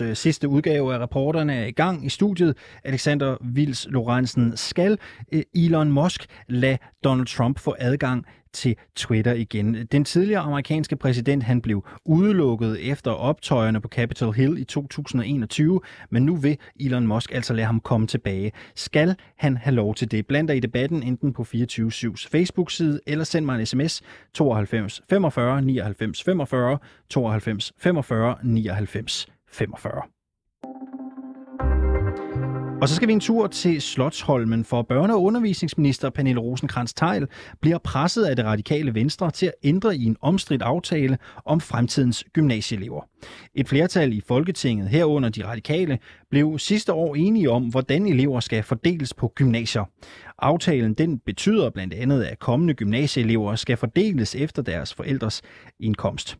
Ugens 0.00 0.10
øh, 0.10 0.16
sidste 0.16 0.48
udgave 0.48 0.94
af 0.94 0.98
reporterne 0.98 1.54
er 1.54 1.66
i 1.66 1.70
gang 1.70 2.06
i 2.06 2.08
studiet. 2.08 2.56
Alexander 2.84 3.36
Vils 3.40 3.86
Lorentzen 3.90 4.56
skal 4.56 4.98
øh, 5.32 5.42
Elon 5.54 5.92
Musk 5.92 6.26
lade 6.48 6.78
Donald 7.04 7.26
Trump 7.26 7.58
få 7.58 7.74
adgang 7.78 8.24
til 8.52 8.76
Twitter 8.96 9.32
igen. 9.32 9.86
Den 9.92 10.04
tidligere 10.04 10.40
amerikanske 10.40 10.96
præsident 10.96 11.42
han 11.42 11.60
blev 11.60 11.84
udelukket 12.04 12.90
efter 12.90 13.10
optøjerne 13.10 13.80
på 13.80 13.88
Capitol 13.88 14.34
Hill 14.34 14.58
i 14.58 14.64
2021, 14.64 15.80
men 16.10 16.22
nu 16.22 16.36
vil 16.36 16.58
Elon 16.80 17.06
Musk 17.06 17.32
altså 17.34 17.54
lade 17.54 17.66
ham 17.66 17.80
komme 17.80 18.06
tilbage. 18.06 18.52
Skal 18.74 19.16
han 19.36 19.56
have 19.56 19.74
lov 19.74 19.94
til 19.94 20.10
det? 20.10 20.26
Bland 20.26 20.48
dig 20.48 20.56
i 20.56 20.60
debatten 20.60 21.02
enten 21.02 21.32
på 21.32 21.42
24-7's 21.42 22.28
Facebook-side, 22.30 23.00
eller 23.06 23.24
send 23.24 23.44
mig 23.44 23.60
en 23.60 23.66
sms 23.66 24.02
92 24.34 25.02
45 25.10 25.62
99 25.62 26.22
45 26.22 26.78
92 27.08 27.72
45 27.78 28.36
99 28.42 29.28
45. 29.54 30.02
Og 32.84 32.88
så 32.88 32.94
skal 32.94 33.08
vi 33.08 33.12
en 33.12 33.20
tur 33.20 33.46
til 33.46 33.82
Slotsholmen, 33.82 34.64
for 34.64 34.86
børne- 34.92 35.12
og 35.12 35.22
undervisningsminister 35.22 36.10
Pernille 36.10 36.40
rosenkrantz 36.40 36.92
teil 36.92 37.26
bliver 37.60 37.78
presset 37.78 38.24
af 38.24 38.36
det 38.36 38.44
radikale 38.44 38.94
venstre 38.94 39.30
til 39.30 39.46
at 39.46 39.52
ændre 39.62 39.96
i 39.96 40.04
en 40.04 40.16
omstridt 40.20 40.62
aftale 40.62 41.18
om 41.44 41.60
fremtidens 41.60 42.24
gymnasieelever. 42.32 43.02
Et 43.54 43.68
flertal 43.68 44.12
i 44.12 44.20
Folketinget 44.20 44.88
herunder 44.88 45.28
de 45.28 45.46
radikale 45.46 45.98
blev 46.30 46.58
sidste 46.58 46.92
år 46.92 47.14
enige 47.14 47.50
om, 47.50 47.68
hvordan 47.68 48.06
elever 48.06 48.40
skal 48.40 48.62
fordeles 48.62 49.14
på 49.14 49.32
gymnasier. 49.34 49.84
Aftalen 50.38 50.94
den 50.94 51.18
betyder 51.18 51.70
blandt 51.70 51.94
andet, 51.94 52.22
at 52.22 52.38
kommende 52.38 52.74
gymnasieelever 52.74 53.56
skal 53.56 53.76
fordeles 53.76 54.34
efter 54.34 54.62
deres 54.62 54.94
forældres 54.94 55.42
indkomst. 55.80 56.38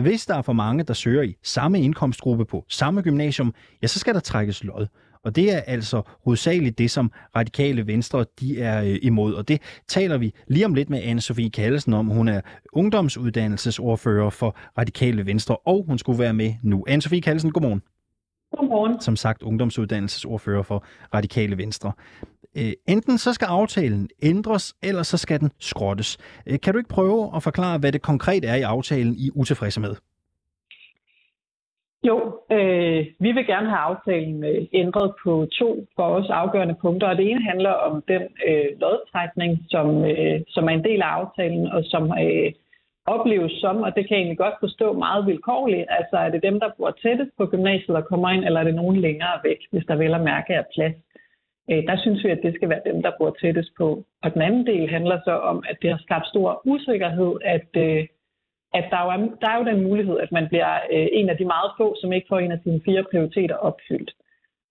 Hvis 0.00 0.26
der 0.26 0.34
er 0.34 0.42
for 0.42 0.52
mange, 0.52 0.84
der 0.84 0.94
søger 0.94 1.22
i 1.22 1.36
samme 1.42 1.80
indkomstgruppe 1.80 2.44
på 2.44 2.64
samme 2.68 3.02
gymnasium, 3.02 3.54
ja, 3.82 3.86
så 3.86 3.98
skal 3.98 4.14
der 4.14 4.20
trækkes 4.20 4.64
lod. 4.64 4.86
Og 5.24 5.36
det 5.36 5.54
er 5.54 5.60
altså 5.60 6.02
hovedsageligt 6.24 6.78
det, 6.78 6.90
som 6.90 7.12
radikale 7.36 7.86
venstre 7.86 8.24
de 8.40 8.60
er 8.60 8.82
øh, 8.82 8.98
imod. 9.02 9.34
Og 9.34 9.48
det 9.48 9.62
taler 9.88 10.18
vi 10.18 10.34
lige 10.46 10.66
om 10.66 10.74
lidt 10.74 10.90
med 10.90 11.02
anne 11.02 11.20
Sofie 11.20 11.50
Kallesen 11.50 11.92
om. 11.92 12.06
Hun 12.06 12.28
er 12.28 12.40
ungdomsuddannelsesordfører 12.72 14.30
for 14.30 14.56
radikale 14.78 15.26
venstre, 15.26 15.56
og 15.56 15.84
hun 15.86 15.98
skulle 15.98 16.18
være 16.18 16.34
med 16.34 16.54
nu. 16.62 16.84
anne 16.88 17.02
Sofie 17.02 17.20
Kallesen, 17.20 17.50
godmorgen. 17.52 17.82
Godmorgen. 18.56 19.00
Som 19.00 19.16
sagt 19.16 19.42
ungdomsuddannelsesordfører 19.42 20.62
for 20.62 20.84
radikale 21.14 21.58
venstre. 21.58 21.92
Øh, 22.56 22.72
enten 22.88 23.18
så 23.18 23.32
skal 23.32 23.46
aftalen 23.46 24.08
ændres, 24.22 24.74
eller 24.82 25.02
så 25.02 25.16
skal 25.18 25.40
den 25.40 25.50
skrottes. 25.58 26.18
Øh, 26.46 26.60
kan 26.60 26.72
du 26.72 26.78
ikke 26.78 26.88
prøve 26.88 27.36
at 27.36 27.42
forklare, 27.42 27.78
hvad 27.78 27.92
det 27.92 28.02
konkret 28.02 28.44
er 28.44 28.54
i 28.54 28.62
aftalen, 28.62 29.14
I 29.14 29.26
er 29.26 29.32
utilfredse 29.34 29.80
med? 29.80 29.94
Jo, 32.04 32.16
øh, 32.52 33.06
vi 33.20 33.32
vil 33.32 33.46
gerne 33.46 33.68
have 33.68 33.78
aftalen 33.78 34.44
øh, 34.44 34.66
ændret 34.72 35.14
på 35.24 35.46
to 35.58 35.86
for 35.96 36.02
os 36.02 36.30
afgørende 36.30 36.74
punkter, 36.74 37.06
og 37.08 37.16
det 37.16 37.30
ene 37.30 37.42
handler 37.42 37.70
om 37.70 38.02
den 38.08 38.22
øh, 38.48 38.80
lodtrækning, 38.80 39.58
som, 39.68 40.04
øh, 40.04 40.40
som 40.48 40.64
er 40.68 40.72
en 40.72 40.84
del 40.84 41.02
af 41.02 41.06
aftalen, 41.06 41.66
og 41.66 41.84
som 41.84 42.04
øh, 42.24 42.52
opleves 43.06 43.52
som, 43.52 43.76
og 43.86 43.90
det 43.96 44.02
kan 44.04 44.14
jeg 44.14 44.20
egentlig 44.22 44.38
godt 44.38 44.60
forstå 44.60 44.92
meget 44.92 45.26
vilkårligt, 45.26 45.86
altså 45.98 46.16
er 46.16 46.30
det 46.30 46.42
dem, 46.42 46.60
der 46.60 46.68
bor 46.78 46.90
tættest 46.90 47.30
på 47.38 47.46
gymnasiet, 47.46 47.96
og 47.96 48.04
kommer 48.04 48.28
ind, 48.30 48.44
eller 48.44 48.60
er 48.60 48.64
det 48.64 48.74
nogen 48.74 48.96
længere 48.96 49.36
væk, 49.44 49.60
hvis 49.70 49.84
der 49.88 49.96
vel 49.96 50.14
at 50.14 50.20
mærke 50.32 50.52
er 50.52 50.64
plads. 50.74 50.96
Øh, 51.70 51.82
der 51.88 51.96
synes 51.98 52.24
vi, 52.24 52.30
at 52.30 52.40
det 52.42 52.54
skal 52.54 52.68
være 52.68 52.86
dem, 52.86 53.02
der 53.02 53.12
bor 53.18 53.36
tættest 53.40 53.70
på. 53.78 54.04
Og 54.22 54.34
den 54.34 54.42
anden 54.42 54.66
del 54.66 54.90
handler 54.90 55.18
så 55.24 55.34
om, 55.50 55.64
at 55.70 55.76
det 55.82 55.90
har 55.90 56.00
skabt 56.06 56.26
stor 56.26 56.62
usikkerhed, 56.64 57.32
at 57.44 57.70
øh, 57.76 58.06
at 58.74 58.84
der, 58.90 59.00
jo 59.04 59.10
er, 59.14 59.18
der 59.40 59.48
er 59.50 59.58
jo 59.58 59.64
den 59.70 59.82
mulighed, 59.88 60.16
at 60.24 60.32
man 60.32 60.48
bliver 60.48 60.72
øh, 60.92 61.08
en 61.12 61.28
af 61.28 61.36
de 61.36 61.44
meget 61.44 61.70
få, 61.78 61.96
som 62.00 62.12
ikke 62.12 62.26
får 62.28 62.38
en 62.38 62.52
af 62.52 62.60
sine 62.64 62.80
fire 62.84 63.04
prioriteter 63.10 63.56
opfyldt. 63.68 64.10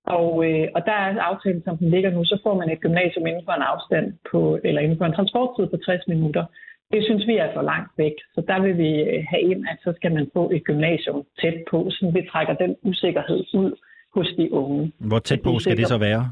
Og, 0.06 0.30
øh, 0.48 0.68
og 0.76 0.82
der 0.86 0.98
er 1.06 1.22
aftalen, 1.32 1.64
som 1.64 1.78
den 1.78 1.90
ligger 1.90 2.12
nu, 2.12 2.24
så 2.24 2.40
får 2.44 2.56
man 2.58 2.70
et 2.70 2.80
gymnasium 2.80 3.28
inden 3.28 3.46
for 3.46 3.52
en 3.52 3.70
afstand 3.72 4.14
på, 4.32 4.60
eller 4.64 4.82
inden 4.82 4.98
for 4.98 5.06
en 5.06 5.18
transporttid 5.18 5.66
på 5.68 5.78
60 5.78 6.08
minutter. 6.08 6.46
Det 6.92 7.04
synes 7.04 7.28
vi 7.28 7.36
er 7.38 7.54
for 7.54 7.62
langt 7.62 7.92
væk, 7.98 8.16
så 8.34 8.42
der 8.48 8.60
vil 8.62 8.78
vi 8.78 8.92
øh, 9.02 9.24
have 9.30 9.42
ind, 9.42 9.66
at 9.72 9.78
så 9.84 9.94
skal 9.96 10.12
man 10.14 10.30
få 10.34 10.52
et 10.56 10.64
gymnasium 10.64 11.24
tæt 11.42 11.58
på, 11.72 11.90
så 11.90 12.12
vi 12.14 12.28
trækker 12.32 12.54
den 12.54 12.76
usikkerhed 12.84 13.44
ud 13.54 13.72
hos 14.16 14.28
de 14.38 14.54
unge. 14.54 14.92
Hvor 15.00 15.20
tæt 15.20 15.42
på 15.42 15.60
skal 15.60 15.78
det 15.78 15.88
så 15.88 15.98
være? 15.98 16.32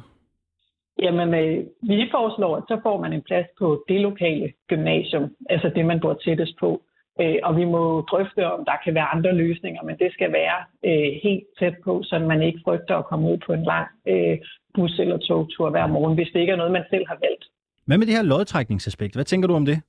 Jamen, 1.02 1.34
øh, 1.34 1.66
vi 1.82 2.08
foreslår, 2.12 2.58
at 2.58 2.64
så 2.68 2.80
får 2.84 3.02
man 3.02 3.14
en 3.14 3.22
plads 3.22 3.48
på 3.60 3.84
det 3.90 4.02
lokale 4.02 4.54
gymnasium, 4.68 5.36
altså 5.50 5.72
det, 5.76 5.86
man 5.86 6.00
bor 6.00 6.14
tættest 6.14 6.56
på. 6.60 6.82
Øh, 7.22 7.40
og 7.44 7.56
vi 7.56 7.66
må 7.66 8.02
drøfte, 8.12 8.52
om 8.52 8.66
der 8.66 8.78
kan 8.84 8.96
være 8.96 9.14
andre 9.16 9.34
løsninger, 9.36 9.84
men 9.84 9.98
det 9.98 10.14
skal 10.14 10.32
være 10.34 10.58
øh, 10.90 11.12
helt 11.24 11.44
tæt 11.60 11.76
på, 11.84 12.04
så 12.04 12.20
man 12.20 12.42
ikke 12.44 12.60
frygter 12.66 12.96
at 12.98 13.06
komme 13.06 13.32
ud 13.32 13.38
på 13.46 13.54
en 13.54 13.64
lang 13.64 13.88
øh, 14.08 14.38
bus- 14.76 15.00
eller 15.00 15.18
togtur 15.18 15.70
hver 15.70 15.88
morgen, 15.88 16.16
hvis 16.16 16.30
det 16.34 16.40
ikke 16.40 16.54
er 16.54 16.62
noget, 16.62 16.72
man 16.72 16.90
selv 16.90 17.06
har 17.08 17.18
valgt. 17.26 17.46
Hvad 17.86 17.98
med 17.98 18.08
det 18.08 18.16
her 18.16 18.24
lodtrækningsaspekt? 18.24 19.16
Hvad 19.16 19.26
tænker 19.26 19.48
du 19.48 19.56
om 19.56 19.66
det? 19.66 19.82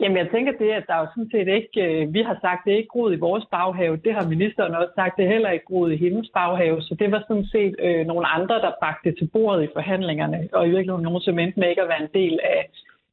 Jamen, 0.00 0.16
jeg 0.16 0.28
tænker 0.30 0.52
det, 0.52 0.70
at 0.70 0.84
der 0.86 0.94
er 0.94 1.00
jo 1.00 1.12
sådan 1.14 1.30
set 1.34 1.48
ikke, 1.58 1.74
øh, 1.86 2.14
vi 2.14 2.22
har 2.22 2.36
sagt, 2.40 2.64
det 2.64 2.72
er 2.72 2.76
ikke 2.76 2.94
groet 2.94 3.12
i 3.16 3.24
vores 3.28 3.44
baghave. 3.50 3.96
Det 4.04 4.12
har 4.14 4.28
ministeren 4.34 4.74
også 4.74 4.92
sagt, 4.94 5.16
det 5.16 5.24
er 5.24 5.34
heller 5.34 5.50
ikke 5.50 5.64
groet 5.64 5.92
i 5.92 6.02
hendes 6.04 6.28
baghave. 6.34 6.82
Så 6.82 6.94
det 7.00 7.12
var 7.12 7.24
sådan 7.28 7.46
set 7.54 7.74
øh, 7.78 8.06
nogle 8.06 8.26
andre, 8.26 8.54
der 8.54 8.78
bragte 8.80 9.10
det 9.10 9.18
til 9.18 9.30
bordet 9.32 9.62
i 9.64 9.72
forhandlingerne, 9.72 10.48
og 10.52 10.66
i 10.66 10.70
virkeligheden 10.70 11.02
nogen, 11.02 11.20
som 11.20 11.38
endte 11.38 11.60
med 11.60 11.68
ikke 11.68 11.82
at 11.82 11.88
være 11.88 12.02
en 12.02 12.14
del 12.14 12.40
af, 12.44 12.60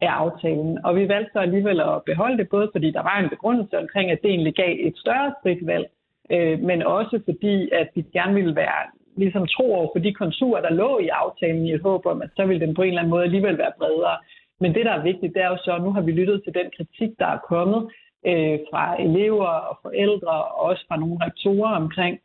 af 0.01 0.11
aftalen. 0.23 0.85
Og 0.85 0.95
vi 0.95 1.07
valgte 1.07 1.31
så 1.33 1.39
alligevel 1.39 1.79
at 1.79 2.03
beholde 2.05 2.37
det, 2.37 2.49
både 2.49 2.69
fordi 2.71 2.91
der 2.91 3.03
var 3.09 3.17
en 3.19 3.29
begrundelse 3.29 3.77
omkring, 3.77 4.11
at 4.11 4.21
det 4.21 4.29
egentlig 4.29 4.55
gav 4.55 4.75
et 4.79 4.97
større 4.97 5.33
frit 5.43 5.67
valg, 5.67 5.87
øh, 6.31 6.59
men 6.59 6.83
også 6.83 7.19
fordi, 7.25 7.69
at 7.71 7.87
vi 7.95 8.01
gerne 8.01 8.33
ville 8.33 8.55
være 8.55 8.81
ligesom 9.17 9.47
tro 9.47 9.65
over 9.75 9.89
for 9.93 9.99
de 9.99 10.13
konturer, 10.13 10.61
der 10.61 10.79
lå 10.81 10.99
i 10.99 11.07
aftalen 11.07 11.65
i 11.65 11.73
et 11.73 11.81
håb 11.81 12.05
om, 12.05 12.21
at 12.21 12.29
så 12.35 12.45
ville 12.45 12.65
den 12.65 12.75
på 12.75 12.81
en 12.81 12.87
eller 12.87 13.01
anden 13.01 13.15
måde 13.15 13.23
alligevel 13.23 13.57
være 13.57 13.77
bredere. 13.77 14.17
Men 14.61 14.73
det, 14.75 14.85
der 14.85 14.91
er 14.91 15.03
vigtigt, 15.03 15.33
det 15.33 15.41
er 15.43 15.49
jo 15.49 15.57
så, 15.65 15.71
at 15.75 15.83
nu 15.83 15.91
har 15.91 16.01
vi 16.01 16.11
lyttet 16.11 16.41
til 16.43 16.53
den 16.53 16.67
kritik, 16.77 17.11
der 17.19 17.27
er 17.35 17.39
kommet 17.49 17.81
øh, 18.29 18.59
fra 18.69 19.01
elever 19.01 19.51
og 19.69 19.75
forældre, 19.81 20.35
og 20.43 20.61
også 20.69 20.83
fra 20.87 20.97
nogle 20.97 21.17
rektorer 21.25 21.75
omkring, 21.83 22.15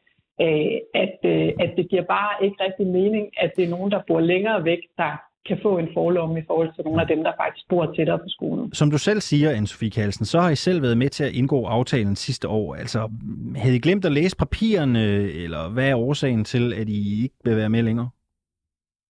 øh, 0.41 0.77
at, 1.05 1.19
øh, 1.25 1.49
at 1.65 1.71
det 1.77 1.91
giver 1.91 2.05
bare 2.17 2.45
ikke 2.45 2.57
rigtig 2.65 2.87
mening, 2.87 3.25
at 3.43 3.51
det 3.57 3.65
er 3.65 3.75
nogen, 3.77 3.91
der 3.91 4.01
bor 4.09 4.21
længere 4.21 4.65
væk, 4.65 4.83
der 4.97 5.13
kan 5.49 5.59
få 5.63 5.79
en 5.79 5.89
forlomme 5.95 6.39
i 6.41 6.43
forhold 6.47 6.75
til 6.75 6.85
nogle 6.85 7.01
af 7.01 7.09
dem, 7.09 7.25
der 7.25 7.33
faktisk 7.43 7.69
bor 7.69 7.93
tættere 7.97 8.19
på 8.19 8.29
skolen. 8.29 8.75
Som 8.75 8.91
du 8.91 8.99
selv 8.99 9.21
siger, 9.21 9.51
Anne-Sophie 9.51 9.91
Kalsen, 9.91 10.25
så 10.25 10.41
har 10.41 10.51
I 10.51 10.57
selv 10.57 10.83
været 10.83 10.99
med 10.99 11.09
til 11.09 11.25
at 11.25 11.33
indgå 11.33 11.65
aftalen 11.65 12.17
sidste 12.17 12.49
år. 12.49 12.75
Altså, 12.75 13.11
havde 13.57 13.77
I 13.77 13.79
glemt 13.79 14.05
at 14.05 14.13
læse 14.13 14.37
papirerne, 14.37 15.05
eller 15.45 15.69
hvad 15.69 15.89
er 15.89 15.97
årsagen 15.97 16.45
til, 16.45 16.73
at 16.73 16.89
I 16.89 17.23
ikke 17.23 17.35
vil 17.45 17.57
være 17.57 17.69
med 17.69 17.83
længere? 17.83 18.09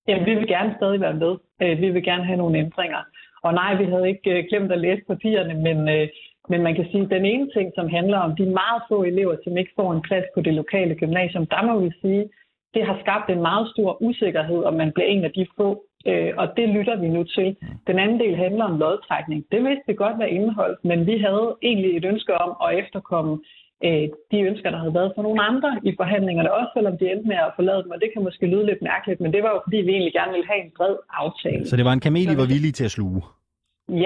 Jamen, 0.08 0.26
vi 0.26 0.34
vil 0.34 0.48
gerne 0.48 0.74
stadig 0.76 1.00
være 1.00 1.14
med. 1.14 1.32
Øh, 1.62 1.80
vi 1.80 1.90
vil 1.90 2.02
gerne 2.02 2.24
have 2.24 2.36
nogle 2.36 2.58
ændringer. 2.58 3.02
Og 3.42 3.54
nej, 3.54 3.74
vi 3.74 3.84
havde 3.84 4.08
ikke 4.08 4.30
øh, 4.38 4.44
glemt 4.48 4.72
at 4.72 4.80
læse 4.80 5.02
papirerne, 5.08 5.54
men, 5.54 5.88
øh, 5.88 6.08
men 6.48 6.62
man 6.62 6.74
kan 6.74 6.86
sige, 6.90 7.02
at 7.04 7.10
den 7.10 7.24
ene 7.24 7.50
ting, 7.56 7.72
som 7.74 7.88
handler 7.88 8.18
om 8.18 8.36
de 8.36 8.46
meget 8.46 8.82
få 8.88 9.02
elever, 9.02 9.36
som 9.44 9.56
ikke 9.56 9.72
får 9.76 9.92
en 9.92 10.02
plads 10.02 10.24
på 10.34 10.40
det 10.40 10.54
lokale 10.54 10.94
gymnasium, 10.94 11.46
der 11.46 11.62
må 11.62 11.80
vi 11.80 11.90
sige, 12.00 12.28
det 12.74 12.86
har 12.86 12.98
skabt 13.00 13.30
en 13.30 13.42
meget 13.42 13.68
stor 13.70 14.02
usikkerhed, 14.02 14.64
om 14.64 14.74
man 14.74 14.92
bliver 14.92 15.08
en 15.08 15.24
af 15.24 15.32
de 15.32 15.46
få, 15.56 15.84
Øh, 16.06 16.32
og 16.36 16.46
det 16.56 16.68
lytter 16.68 16.96
vi 16.96 17.08
nu 17.08 17.24
til. 17.24 17.56
Den 17.86 17.98
anden 17.98 18.20
del 18.20 18.36
handler 18.36 18.64
om 18.64 18.78
lodtrækning. 18.78 19.44
Det 19.52 19.64
vidste 19.64 19.84
vi 19.86 19.94
godt 19.94 20.16
hvad 20.16 20.28
indeholdt, 20.28 20.84
men 20.84 21.06
vi 21.06 21.18
havde 21.18 21.56
egentlig 21.62 21.96
et 21.96 22.04
ønske 22.04 22.34
om 22.34 22.50
at 22.66 22.78
efterkomme 22.78 23.38
øh, 23.86 24.06
de 24.30 24.38
ønsker, 24.50 24.70
der 24.70 24.78
havde 24.82 24.94
været 24.98 25.12
for 25.14 25.22
nogle 25.22 25.42
andre 25.50 25.70
i 25.88 25.92
forhandlingerne, 26.00 26.54
også 26.58 26.70
selvom 26.76 26.94
de 26.98 27.10
endte 27.12 27.28
med 27.32 27.38
at 27.46 27.54
forlade 27.58 27.82
dem, 27.84 27.90
og 27.94 28.00
det 28.02 28.08
kan 28.12 28.22
måske 28.28 28.46
lyde 28.52 28.66
lidt 28.66 28.82
mærkeligt, 28.90 29.20
men 29.20 29.32
det 29.34 29.42
var 29.42 29.50
jo 29.54 29.60
fordi, 29.66 29.78
vi 29.86 29.92
egentlig 29.92 30.16
gerne 30.18 30.32
ville 30.32 30.50
have 30.52 30.62
en 30.64 30.72
bred 30.78 30.96
aftale. 31.22 31.66
Så 31.66 31.76
det 31.76 31.84
var 31.88 31.92
en 31.92 32.06
kamel, 32.08 32.32
I 32.32 32.40
var 32.42 32.52
villige 32.54 32.76
til 32.78 32.84
at 32.88 32.96
sluge? 32.98 33.20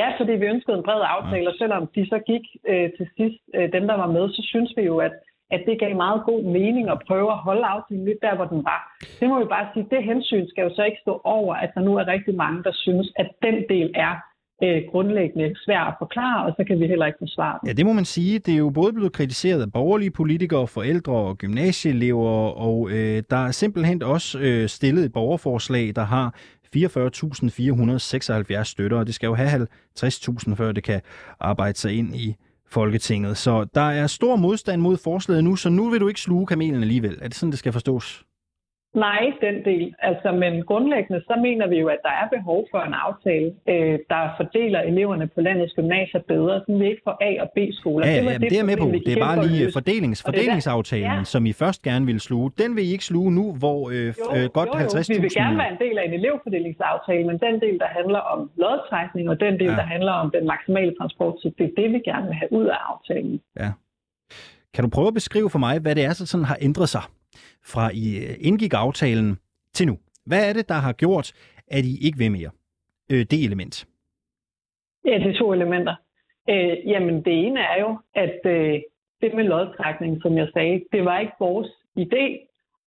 Ja, 0.00 0.08
fordi 0.18 0.32
vi 0.42 0.46
ønskede 0.54 0.76
en 0.76 0.86
bred 0.88 1.02
aftale, 1.16 1.48
og 1.50 1.56
selvom 1.62 1.82
de 1.94 2.02
så 2.12 2.18
gik 2.30 2.44
øh, 2.70 2.88
til 2.96 3.06
sidst, 3.16 3.40
øh, 3.56 3.66
dem 3.76 3.84
der 3.90 3.96
var 4.02 4.10
med, 4.16 4.24
så 4.36 4.42
synes 4.52 4.70
vi 4.76 4.82
jo, 4.82 4.96
at 5.08 5.14
at 5.50 5.62
det 5.66 5.80
gav 5.80 5.96
meget 5.96 6.22
god 6.24 6.42
mening 6.42 6.88
at 6.88 7.02
prøve 7.08 7.32
at 7.32 7.38
holde 7.38 7.64
aftalen 7.64 8.04
lidt 8.04 8.18
der, 8.22 8.34
hvor 8.36 8.44
den 8.44 8.64
var. 8.64 8.80
Det 9.20 9.28
må 9.28 9.38
vi 9.38 9.44
bare 9.44 9.68
sige, 9.72 9.86
det 9.90 10.04
hensyn 10.04 10.46
skal 10.48 10.62
jo 10.62 10.70
så 10.74 10.82
ikke 10.84 10.98
stå 11.02 11.20
over, 11.24 11.54
at 11.54 11.70
der 11.74 11.80
nu 11.80 11.96
er 11.96 12.06
rigtig 12.06 12.34
mange, 12.34 12.62
der 12.62 12.72
synes, 12.74 13.12
at 13.16 13.28
den 13.42 13.56
del 13.68 13.90
er 13.94 14.14
øh, 14.62 14.82
grundlæggende 14.90 15.54
svær 15.64 15.80
at 15.80 15.94
forklare, 15.98 16.46
og 16.46 16.54
så 16.56 16.64
kan 16.64 16.80
vi 16.80 16.86
heller 16.86 17.06
ikke 17.06 17.18
forsvare 17.20 17.58
Ja, 17.66 17.72
det 17.72 17.86
må 17.86 17.92
man 17.92 18.04
sige. 18.04 18.38
Det 18.38 18.54
er 18.54 18.58
jo 18.58 18.70
både 18.70 18.92
blevet 18.92 19.12
kritiseret 19.12 19.62
af 19.62 19.72
borgerlige 19.72 20.10
politikere, 20.10 20.66
forældre 20.66 21.12
og 21.12 21.38
gymnasieelever, 21.38 22.30
og 22.68 22.90
øh, 22.90 23.22
der 23.30 23.46
er 23.46 23.50
simpelthen 23.50 24.02
også 24.02 24.38
øh, 24.38 24.68
stillet 24.68 25.04
et 25.04 25.12
borgerforslag, 25.12 25.92
der 25.96 26.04
har 26.04 26.34
44.476 26.76 28.62
støtter, 28.64 28.98
og 28.98 29.06
det 29.06 29.14
skal 29.14 29.26
jo 29.26 29.34
have 29.34 29.66
50.000, 29.98 30.54
før 30.54 30.72
det 30.72 30.84
kan 30.84 31.00
arbejde 31.40 31.78
sig 31.78 31.98
ind 31.98 32.16
i 32.16 32.36
Folketinget. 32.70 33.36
Så 33.36 33.66
der 33.74 33.80
er 33.80 34.06
stor 34.06 34.36
modstand 34.36 34.80
mod 34.80 34.96
forslaget 34.96 35.44
nu, 35.44 35.56
så 35.56 35.70
nu 35.70 35.90
vil 35.90 36.00
du 36.00 36.08
ikke 36.08 36.20
sluge 36.20 36.46
kamelen 36.46 36.82
alligevel. 36.82 37.18
Er 37.22 37.28
det 37.28 37.36
sådan, 37.36 37.50
det 37.50 37.58
skal 37.58 37.72
forstås? 37.72 38.24
Nej, 39.06 39.22
den 39.46 39.56
del. 39.64 39.94
Altså, 39.98 40.28
men 40.42 40.52
grundlæggende 40.70 41.20
så 41.28 41.34
mener 41.46 41.66
vi 41.72 41.76
jo, 41.82 41.88
at 41.88 42.00
der 42.02 42.14
er 42.22 42.28
behov 42.36 42.60
for 42.70 42.80
en 42.88 42.94
aftale, 43.06 43.48
øh, 43.72 43.98
der 44.12 44.22
fordeler 44.40 44.80
eleverne 44.80 45.26
på 45.34 45.40
landets 45.40 45.74
gymnasier 45.78 46.20
bedre, 46.32 46.54
så 46.66 46.72
vi 46.80 46.86
ikke 46.92 47.02
får 47.04 47.16
A- 47.28 47.38
og 47.44 47.48
B-skoler. 47.56 48.06
Ja, 48.06 48.12
ja, 48.12 48.18
det, 48.20 48.24
jamen, 48.26 48.40
det 48.40 48.52
er 48.52 48.56
jeg 48.62 48.66
med 48.72 48.76
på. 48.76 48.86
Det 49.06 49.12
er 49.18 49.20
bare 49.28 49.46
lige 49.46 49.64
løse. 49.64 49.72
fordelings, 49.78 50.18
det 50.22 50.28
er 50.28 50.32
fordelingsaftalen, 50.32 51.18
Ja. 51.18 51.24
som 51.24 51.46
I 51.46 51.52
først 51.52 51.82
gerne 51.82 52.04
ville 52.10 52.20
sluge. 52.28 52.50
Den 52.62 52.76
vil 52.76 52.84
I 52.88 52.90
ikke 52.96 53.04
sluge 53.04 53.30
nu, 53.38 53.44
hvor 53.62 53.80
øh, 53.94 54.08
f- 54.18 54.36
øh, 54.36 54.44
godt 54.58 54.68
jo, 54.68 54.72
50.000... 54.72 55.12
jo. 55.12 55.16
Vi 55.16 55.22
vil 55.26 55.34
gerne 55.42 55.58
være 55.62 55.70
en 55.72 55.78
del 55.84 55.98
af 55.98 56.04
en 56.08 56.14
elevfordelingsaftale, 56.20 57.24
men 57.30 57.38
den 57.46 57.54
del, 57.64 57.78
der 57.78 57.86
handler 57.98 58.18
om 58.18 58.50
lodtrækning, 58.56 59.28
og 59.32 59.40
den 59.40 59.54
del, 59.60 59.70
Ja. 59.70 59.76
der 59.80 59.86
handler 59.94 60.12
om 60.12 60.30
den 60.36 60.46
maksimale 60.46 60.92
transporttid, 61.00 61.50
det 61.58 61.64
er 61.70 61.74
det, 61.82 61.92
vi 61.92 61.98
gerne 62.10 62.26
vil 62.26 62.34
have 62.34 62.52
ud 62.52 62.66
af 62.74 62.78
aftalen. 62.92 63.40
Kan 64.74 64.84
du 64.84 64.90
prøve 64.90 65.08
at 65.08 65.14
beskrive 65.14 65.50
for 65.50 65.58
mig, 65.58 65.78
hvad 65.80 65.94
det 65.94 66.04
er, 66.04 66.12
der 66.18 66.24
sådan 66.32 66.44
har 66.44 66.58
ændret 66.60 66.88
sig 66.88 67.02
fra 67.72 67.90
I 67.94 68.16
øh, 68.24 68.34
indgik 68.40 68.74
aftalen 68.74 69.38
til 69.74 69.86
nu? 69.86 69.98
Hvad 70.26 70.48
er 70.48 70.52
det, 70.52 70.68
der 70.68 70.74
har 70.74 70.92
gjort, 70.92 71.32
at 71.68 71.84
I 71.84 72.06
ikke 72.06 72.18
vil 72.18 72.32
mere? 72.32 72.50
Øh, 73.12 73.26
det 73.30 73.44
element. 73.44 73.86
Ja, 75.04 75.14
det 75.18 75.34
er 75.34 75.38
to 75.38 75.52
elementer. 75.52 75.94
Øh, 76.50 76.76
jamen, 76.86 77.24
det 77.24 77.46
ene 77.46 77.60
er 77.60 77.80
jo, 77.80 77.98
at 78.14 78.40
øh, 78.44 78.80
det 79.20 79.34
med 79.34 79.44
lodtrækning, 79.44 80.22
som 80.22 80.36
jeg 80.36 80.48
sagde, 80.54 80.84
det 80.92 81.04
var 81.04 81.18
ikke 81.18 81.32
vores 81.40 81.68
idé, 81.98 82.24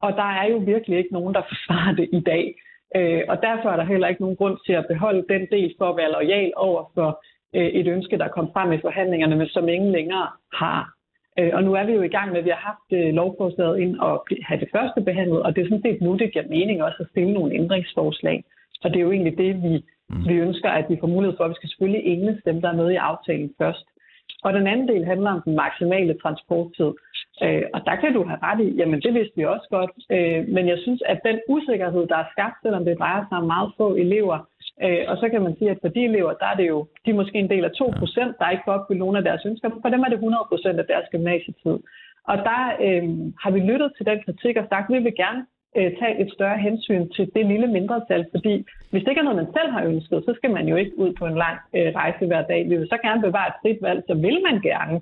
og 0.02 0.12
der 0.14 0.30
er 0.42 0.48
jo 0.52 0.58
virkelig 0.58 0.98
ikke 0.98 1.14
nogen, 1.14 1.34
der 1.34 1.42
forsvarer 1.50 1.96
det 1.96 2.10
i 2.12 2.20
dag. 2.20 2.56
Øh, 2.96 3.24
og 3.30 3.38
derfor 3.42 3.70
er 3.70 3.76
der 3.76 3.84
heller 3.84 4.08
ikke 4.08 4.22
nogen 4.22 4.36
grund 4.36 4.58
til 4.66 4.74
at 4.74 4.86
beholde 4.88 5.26
den 5.30 5.48
del 5.52 5.76
for 5.78 5.90
at 5.90 5.98
være 5.98 6.12
lojal 6.12 6.52
over 6.56 6.92
for 6.94 7.24
øh, 7.56 7.66
et 7.80 7.88
ønske, 7.88 8.18
der 8.18 8.28
kom 8.28 8.50
frem 8.54 8.72
i 8.72 8.82
forhandlingerne, 8.82 9.36
men 9.36 9.48
som 9.48 9.70
ingen 9.70 9.92
længere 9.92 10.28
har. 10.54 10.94
Øh, 11.40 11.52
og 11.54 11.64
nu 11.64 11.74
er 11.74 11.86
vi 11.86 11.94
jo 11.94 12.02
i 12.02 12.16
gang 12.18 12.30
med, 12.32 12.40
at 12.40 12.46
vi 12.46 12.50
har 12.50 12.66
haft 12.72 12.90
øh, 13.00 13.14
lovforslaget 13.14 13.80
ind 13.80 14.00
og 14.00 14.26
have 14.48 14.60
det 14.60 14.70
første 14.76 15.02
behandlet, 15.02 15.44
og 15.44 15.56
det 15.56 15.62
er 15.62 15.66
sådan 15.70 15.82
set 15.82 16.02
nu, 16.02 16.18
det 16.18 16.34
giver 16.34 16.48
mening 16.50 16.84
også 16.84 16.98
at 17.00 17.10
stille 17.12 17.34
nogle 17.34 17.54
ændringsforslag. 17.54 18.44
Og 18.84 18.90
det 18.90 18.98
er 18.98 19.04
jo 19.04 19.12
egentlig 19.12 19.38
det, 19.38 19.64
vi, 19.64 19.84
Mm. 20.12 20.28
vi 20.28 20.34
ønsker, 20.34 20.70
at 20.70 20.86
vi 20.90 20.98
får 21.00 21.08
mulighed 21.08 21.38
for. 21.38 21.48
Vi 21.48 21.60
skal 21.60 21.70
selvfølgelig 21.70 22.06
enes 22.14 22.42
dem, 22.46 22.62
der 22.62 22.70
er 22.70 22.80
med 22.82 22.92
i 22.92 22.96
aftalen 22.96 23.54
først. 23.58 23.86
Og 24.44 24.54
den 24.54 24.68
anden 24.68 24.88
del 24.88 25.06
handler 25.06 25.32
om 25.32 25.42
den 25.46 25.56
maksimale 25.56 26.14
transporttid. 26.24 26.92
Øh, 27.44 27.64
og 27.74 27.82
der 27.86 27.96
kan 27.96 28.14
du 28.14 28.24
have 28.30 28.40
ret 28.44 28.60
i, 28.66 28.70
jamen 28.80 29.02
det 29.02 29.14
vidste 29.14 29.36
vi 29.38 29.46
også 29.46 29.68
godt. 29.70 29.92
Øh, 30.16 30.48
men 30.56 30.68
jeg 30.68 30.78
synes, 30.84 31.02
at 31.06 31.20
den 31.26 31.40
usikkerhed, 31.50 32.08
der 32.08 32.18
er 32.18 32.32
skabt, 32.32 32.58
selvom 32.64 32.86
det 32.86 33.00
drejer 33.00 33.24
sig 33.30 33.38
om 33.38 33.48
meget 33.56 33.72
få 33.78 33.96
elever, 33.96 34.38
øh, 34.86 35.04
og 35.12 35.16
så 35.22 35.26
kan 35.32 35.42
man 35.46 35.56
sige, 35.58 35.72
at 35.72 35.78
for 35.82 35.88
de 35.96 36.02
elever, 36.10 36.34
der 36.42 36.48
er 36.54 36.58
det 36.62 36.68
jo, 36.74 36.78
de 37.06 37.10
er 37.12 37.20
måske 37.22 37.38
en 37.44 37.50
del 37.54 37.64
af 37.66 37.72
2 37.72 37.94
procent, 38.00 38.32
der 38.40 38.50
ikke 38.50 38.64
får 38.66 38.74
opfyldt 38.78 39.00
nogen 39.04 39.16
af 39.20 39.24
deres 39.24 39.44
ønsker. 39.50 39.70
For 39.82 39.90
dem 39.94 40.02
er 40.06 40.10
det 40.10 40.14
100 40.24 40.46
procent 40.52 40.78
af 40.80 40.86
deres 40.92 41.08
gymnasietid. 41.14 41.78
Og 42.32 42.38
der 42.50 42.62
øh, 42.86 43.04
har 43.44 43.52
vi 43.56 43.60
lyttet 43.60 43.90
til 43.98 44.06
den 44.10 44.20
kritik 44.26 44.56
og 44.62 44.66
sagt, 44.72 44.86
at 44.90 44.94
vi 44.96 45.00
vil 45.08 45.16
gerne 45.24 45.42
øh, 45.78 45.90
tage 46.00 46.16
et 46.24 46.30
større 46.38 46.58
hensyn 46.68 47.04
til 47.16 47.26
det 47.36 47.46
lille 47.46 47.68
mindretal, 47.78 48.24
fordi 48.34 48.54
hvis 48.92 49.02
det 49.04 49.10
ikke 49.12 49.20
er 49.24 49.28
noget, 49.30 49.44
man 49.44 49.54
selv 49.58 49.70
har 49.76 49.84
ønsket, 49.94 50.20
så 50.28 50.32
skal 50.38 50.52
man 50.58 50.66
jo 50.72 50.76
ikke 50.76 50.98
ud 51.04 51.12
på 51.20 51.26
en 51.32 51.38
lang 51.46 51.58
øh, 51.78 51.90
rejse 52.02 52.26
hver 52.28 52.44
dag. 52.52 52.70
Vi 52.70 52.76
vil 52.78 52.88
så 52.94 52.98
gerne 53.08 53.22
bevare 53.28 53.48
et 53.52 53.58
frit 53.62 53.80
valg, 53.88 54.00
så 54.08 54.14
vil 54.14 54.38
man 54.48 54.62
gerne 54.70 55.02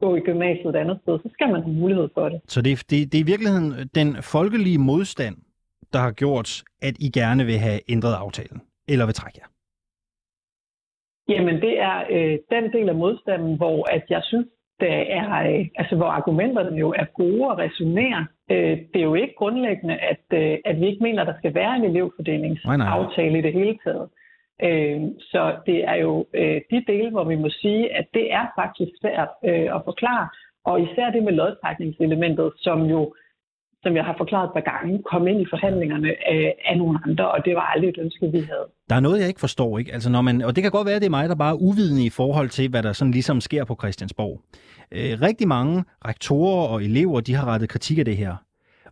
gå 0.00 0.16
i 0.16 0.20
gymnasiet 0.20 0.68
et 0.68 0.76
andet 0.82 0.98
sted, 1.02 1.18
så 1.24 1.28
skal 1.32 1.48
man 1.52 1.62
have 1.62 1.74
mulighed 1.82 2.08
for 2.14 2.28
det. 2.28 2.40
Så 2.48 2.62
det, 2.62 2.72
er- 2.72 2.84
det, 2.90 3.12
det 3.12 3.18
er 3.18 3.22
i 3.26 3.30
virkeligheden 3.32 3.68
den 3.94 4.16
folkelige 4.22 4.78
modstand, 4.78 5.36
der 5.92 5.98
har 5.98 6.10
gjort, 6.12 6.62
at 6.82 6.94
I 7.00 7.08
gerne 7.20 7.44
vil 7.44 7.58
have 7.58 7.80
ændret 7.88 8.14
aftalen? 8.14 8.60
Eller 8.88 9.06
vil 9.06 9.14
trække 9.14 9.38
jer? 9.42 9.48
Jamen, 11.28 11.56
det 11.60 11.80
er 11.80 12.04
øh, 12.10 12.38
den 12.50 12.72
del 12.72 12.88
af 12.88 12.94
modstanden, 12.94 13.56
hvor 13.56 13.90
at 13.90 14.04
jeg 14.10 14.22
synes, 14.24 14.46
det 14.80 15.12
er, 15.12 15.28
øh, 15.50 15.66
altså, 15.76 15.96
hvor 15.96 16.06
argumenterne 16.06 16.76
jo 16.76 16.90
er 16.90 17.04
gode 17.04 17.44
at 17.50 17.58
resonere. 17.58 18.26
Øh, 18.50 18.78
det 18.92 19.00
er 19.00 19.08
jo 19.10 19.14
ikke 19.14 19.34
grundlæggende, 19.38 19.96
at, 19.96 20.24
øh, 20.32 20.58
at 20.64 20.80
vi 20.80 20.86
ikke 20.86 21.02
mener, 21.02 21.22
at 21.22 21.28
der 21.28 21.38
skal 21.38 21.54
være 21.54 21.76
en 21.76 21.82
Nej, 21.82 21.90
nej, 21.90 21.90
elevfordelingsaftale 21.90 23.30
nej. 23.30 23.38
i 23.38 23.42
det 23.42 23.52
hele 23.52 23.78
taget. 23.84 24.08
Øh, 24.62 25.00
så 25.18 25.56
det 25.66 25.84
er 25.84 25.94
jo 25.94 26.26
øh, 26.34 26.60
de 26.70 26.84
dele, 26.86 27.10
hvor 27.10 27.24
vi 27.24 27.36
må 27.36 27.48
sige, 27.50 27.96
at 27.96 28.06
det 28.14 28.32
er 28.32 28.46
faktisk 28.60 28.92
svært 29.00 29.28
øh, 29.44 29.76
at 29.76 29.80
forklare. 29.84 30.28
Og 30.64 30.80
især 30.80 31.10
det 31.10 31.22
med 31.22 31.32
lodtrækningselementet, 31.32 32.52
som 32.56 32.82
jo, 32.82 33.14
som 33.84 33.96
jeg 33.96 34.04
har 34.04 34.14
forklaret 34.18 34.46
et 34.48 34.54
par 34.58 34.66
gange, 34.72 35.02
kom 35.12 35.26
ind 35.26 35.40
i 35.40 35.46
forhandlingerne 35.50 36.08
øh, 36.08 36.50
af 36.70 36.78
nogle 36.78 36.98
andre, 37.06 37.30
og 37.30 37.44
det 37.44 37.54
var 37.54 37.66
aldrig 37.72 37.88
et 37.88 37.98
ønske, 37.98 38.26
vi 38.32 38.38
havde. 38.38 38.66
Der 38.90 38.96
er 38.96 39.00
noget, 39.00 39.20
jeg 39.20 39.28
ikke 39.28 39.40
forstår, 39.40 39.78
ikke? 39.78 39.92
Altså, 39.92 40.10
når 40.10 40.22
man, 40.22 40.42
og 40.42 40.56
det 40.56 40.62
kan 40.62 40.70
godt 40.70 40.86
være, 40.86 40.94
at 40.94 41.02
det 41.02 41.06
er 41.06 41.10
mig, 41.18 41.28
der 41.28 41.34
bare 41.34 41.50
er 41.50 41.62
uvidende 41.68 42.04
i 42.04 42.10
forhold 42.10 42.48
til, 42.48 42.68
hvad 42.68 42.82
der 42.82 42.92
sådan 42.92 43.12
ligesom 43.12 43.40
sker 43.40 43.64
på 43.64 43.76
Christiansborg. 43.80 44.40
Øh, 44.92 45.20
rigtig 45.22 45.48
mange 45.48 45.84
rektorer 46.04 46.68
og 46.68 46.84
elever, 46.84 47.20
de 47.20 47.34
har 47.34 47.46
rettet 47.46 47.68
kritik 47.68 47.98
af 47.98 48.04
det 48.04 48.16
her. 48.16 48.34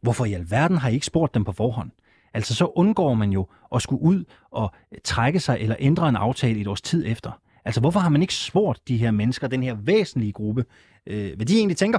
Hvorfor 0.03 0.25
i 0.25 0.33
alverden 0.33 0.79
har 0.79 0.89
I 0.89 0.95
ikke 0.95 1.06
spurgt 1.06 1.35
dem 1.35 1.45
på 1.45 1.53
forhånd? 1.53 1.91
Altså, 2.35 2.55
så 2.55 2.67
undgår 2.75 3.15
man 3.15 3.31
jo 3.31 3.47
at 3.75 3.83
skulle 3.83 4.03
ud 4.03 4.25
og 4.50 4.71
trække 5.05 5.41
sig 5.41 5.56
eller 5.61 5.77
ændre 5.79 6.09
en 6.09 6.17
aftale 6.17 6.61
et 6.61 6.67
års 6.67 6.81
tid 6.81 7.05
efter. 7.06 7.31
Altså, 7.65 7.81
hvorfor 7.81 8.00
har 8.00 8.09
man 8.09 8.23
ikke 8.23 8.35
spurgt 8.35 8.88
de 8.88 8.97
her 8.97 9.11
mennesker, 9.11 9.49
den 9.49 9.62
her 9.62 9.77
væsentlige 9.85 10.33
gruppe, 10.33 10.65
øh, 11.06 11.37
hvad 11.37 11.47
de 11.47 11.56
egentlig 11.56 11.77
tænker? 11.77 11.99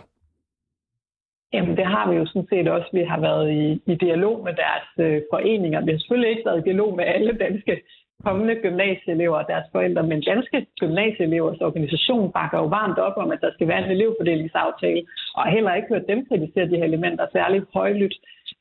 Jamen, 1.53 1.77
det 1.77 1.85
har 1.85 2.11
vi 2.11 2.15
jo 2.17 2.25
sådan 2.25 2.47
set 2.49 2.67
også. 2.67 2.89
Vi 2.93 3.03
har 3.11 3.19
været 3.19 3.51
i, 3.51 3.81
i 3.91 3.95
dialog 3.95 4.43
med 4.43 4.53
deres 4.63 4.87
øh, 5.05 5.21
foreninger. 5.33 5.85
Vi 5.85 5.91
har 5.91 5.97
selvfølgelig 5.97 6.31
ikke 6.31 6.45
været 6.45 6.59
i 6.59 6.67
dialog 6.69 6.95
med 6.95 7.05
alle 7.05 7.33
danske 7.45 7.81
kommende 8.25 8.55
gymnasieelever 8.55 9.37
og 9.37 9.47
deres 9.47 9.67
forældre, 9.71 10.03
men 10.03 10.21
danske 10.21 10.65
gymnasieelevers 10.79 11.61
organisation 11.67 12.31
bakker 12.31 12.57
jo 12.59 12.65
varmt 12.65 12.99
op 13.07 13.17
om, 13.23 13.31
at 13.31 13.41
der 13.41 13.51
skal 13.53 13.67
være 13.67 13.83
en 13.83 13.91
elevfordelingsaftale, 13.91 15.03
og 15.35 15.51
heller 15.55 15.73
ikke 15.73 15.87
hørt 15.93 16.07
dem 16.11 16.25
kritisere 16.29 16.69
de 16.69 16.77
her 16.77 16.89
elementer 16.91 17.25
særligt 17.31 17.65
højlydt. 17.73 18.15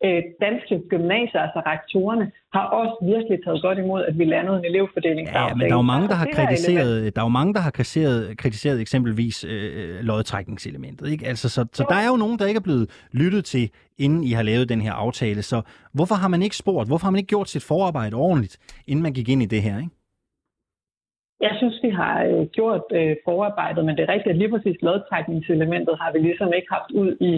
Øh, 0.05 0.23
danske 0.41 0.75
gymnasier, 0.89 1.41
altså 1.47 1.61
rektorerne, 1.67 2.33
har 2.55 2.65
også 2.81 2.97
virkelig 3.13 3.39
taget 3.45 3.63
godt 3.63 3.79
imod, 3.79 4.05
at 4.05 4.19
vi 4.19 4.25
landede 4.25 4.57
en 4.59 4.65
elevfordelingsaftale. 4.65 5.49
Ja, 5.49 5.55
men 5.55 5.61
der 5.61 5.73
er 5.73 5.77
jo 5.77 5.83
mange, 5.83 6.09
der 6.09 6.15
har 6.15 6.29
kritiseret, 6.33 7.17
der 7.17 7.21
er 7.23 7.25
jo 7.25 7.29
mange, 7.29 7.55
der 7.55 7.61
har 7.61 7.71
kritiseret, 7.71 8.39
kritiseret 8.39 8.81
eksempelvis 8.81 9.45
øh, 9.45 10.01
lodtrækningselementet. 10.01 11.09
Ikke? 11.13 11.27
Altså, 11.27 11.49
så, 11.49 11.67
så 11.73 11.85
der 11.89 11.95
er 11.95 12.09
jo 12.09 12.17
nogen, 12.17 12.39
der 12.39 12.47
ikke 12.47 12.59
er 12.59 12.63
blevet 12.63 12.91
lyttet 13.13 13.45
til, 13.45 13.71
inden 13.99 14.25
I 14.25 14.33
har 14.33 14.43
lavet 14.43 14.69
den 14.69 14.81
her 14.81 14.93
aftale. 14.93 15.43
Så 15.43 15.63
hvorfor 15.93 16.15
har 16.15 16.29
man 16.29 16.43
ikke 16.43 16.57
spurgt? 16.57 16.89
Hvorfor 16.89 17.07
har 17.07 17.11
man 17.11 17.19
ikke 17.19 17.29
gjort 17.29 17.49
sit 17.49 17.63
forarbejde 17.63 18.17
ordentligt, 18.17 18.59
inden 18.87 19.03
man 19.03 19.13
gik 19.13 19.29
ind 19.29 19.43
i 19.43 19.47
det 19.47 19.63
her? 19.63 19.79
Ikke? 19.79 19.91
Jeg 21.47 21.55
synes, 21.61 21.77
vi 21.87 21.91
har 22.01 22.15
øh, 22.31 22.43
gjort 22.59 22.85
øh, 22.99 23.17
forarbejdet, 23.27 23.83
men 23.87 23.93
det 23.97 24.03
er 24.05 24.13
rigtigt, 24.15 24.33
at 24.35 24.39
lige 24.43 24.51
præcis 24.55 24.77
lodtrækningselementet 24.89 25.95
har 26.03 26.11
vi 26.15 26.19
ligesom 26.29 26.51
ikke 26.59 26.69
haft 26.77 26.91
ud 27.03 27.11
i, 27.31 27.33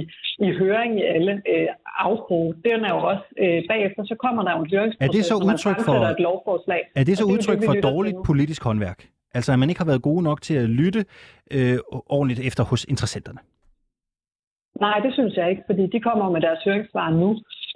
i 0.47 0.49
høring 0.61 0.93
i 1.01 1.03
alle 1.17 1.33
øh, 1.53 1.69
afkroge. 2.09 2.55
Den 2.69 2.79
er 2.89 2.93
jo 2.97 3.01
også 3.13 3.25
øh, 3.45 3.59
bagefter, 3.73 4.03
så 4.11 4.15
kommer 4.25 4.43
der 4.47 4.53
jo 4.57 4.61
en 4.65 4.71
høringsproces, 4.75 5.09
Er 5.09 5.13
det 5.17 5.25
så 5.33 5.35
udtryk 5.49 5.79
for- 5.87 6.07
et 6.15 6.21
lovforslag. 6.29 6.81
Er 7.01 7.05
det 7.05 7.19
så 7.19 7.25
det 7.25 7.33
udtryk 7.33 7.59
det, 7.59 7.65
for 7.67 7.73
til 7.73 7.83
dårligt 7.83 8.17
nu. 8.17 8.23
politisk 8.23 8.65
håndværk? 8.65 9.01
Altså, 9.37 9.53
at 9.53 9.59
man 9.59 9.69
ikke 9.69 9.81
har 9.81 9.87
været 9.93 10.03
gode 10.03 10.23
nok 10.23 10.43
til 10.43 10.55
at 10.55 10.69
lytte 10.81 11.05
øh, 11.57 11.79
ordentligt 12.17 12.41
efter 12.49 12.65
hos 12.65 12.85
interessenterne? 12.85 13.39
Nej, 14.81 14.99
det 15.05 15.13
synes 15.15 15.37
jeg 15.37 15.51
ikke, 15.51 15.63
fordi 15.67 15.87
de 15.87 16.01
kommer 16.01 16.31
med 16.31 16.41
deres 16.41 16.65
høringssvar 16.65 17.11
nu. 17.11 17.31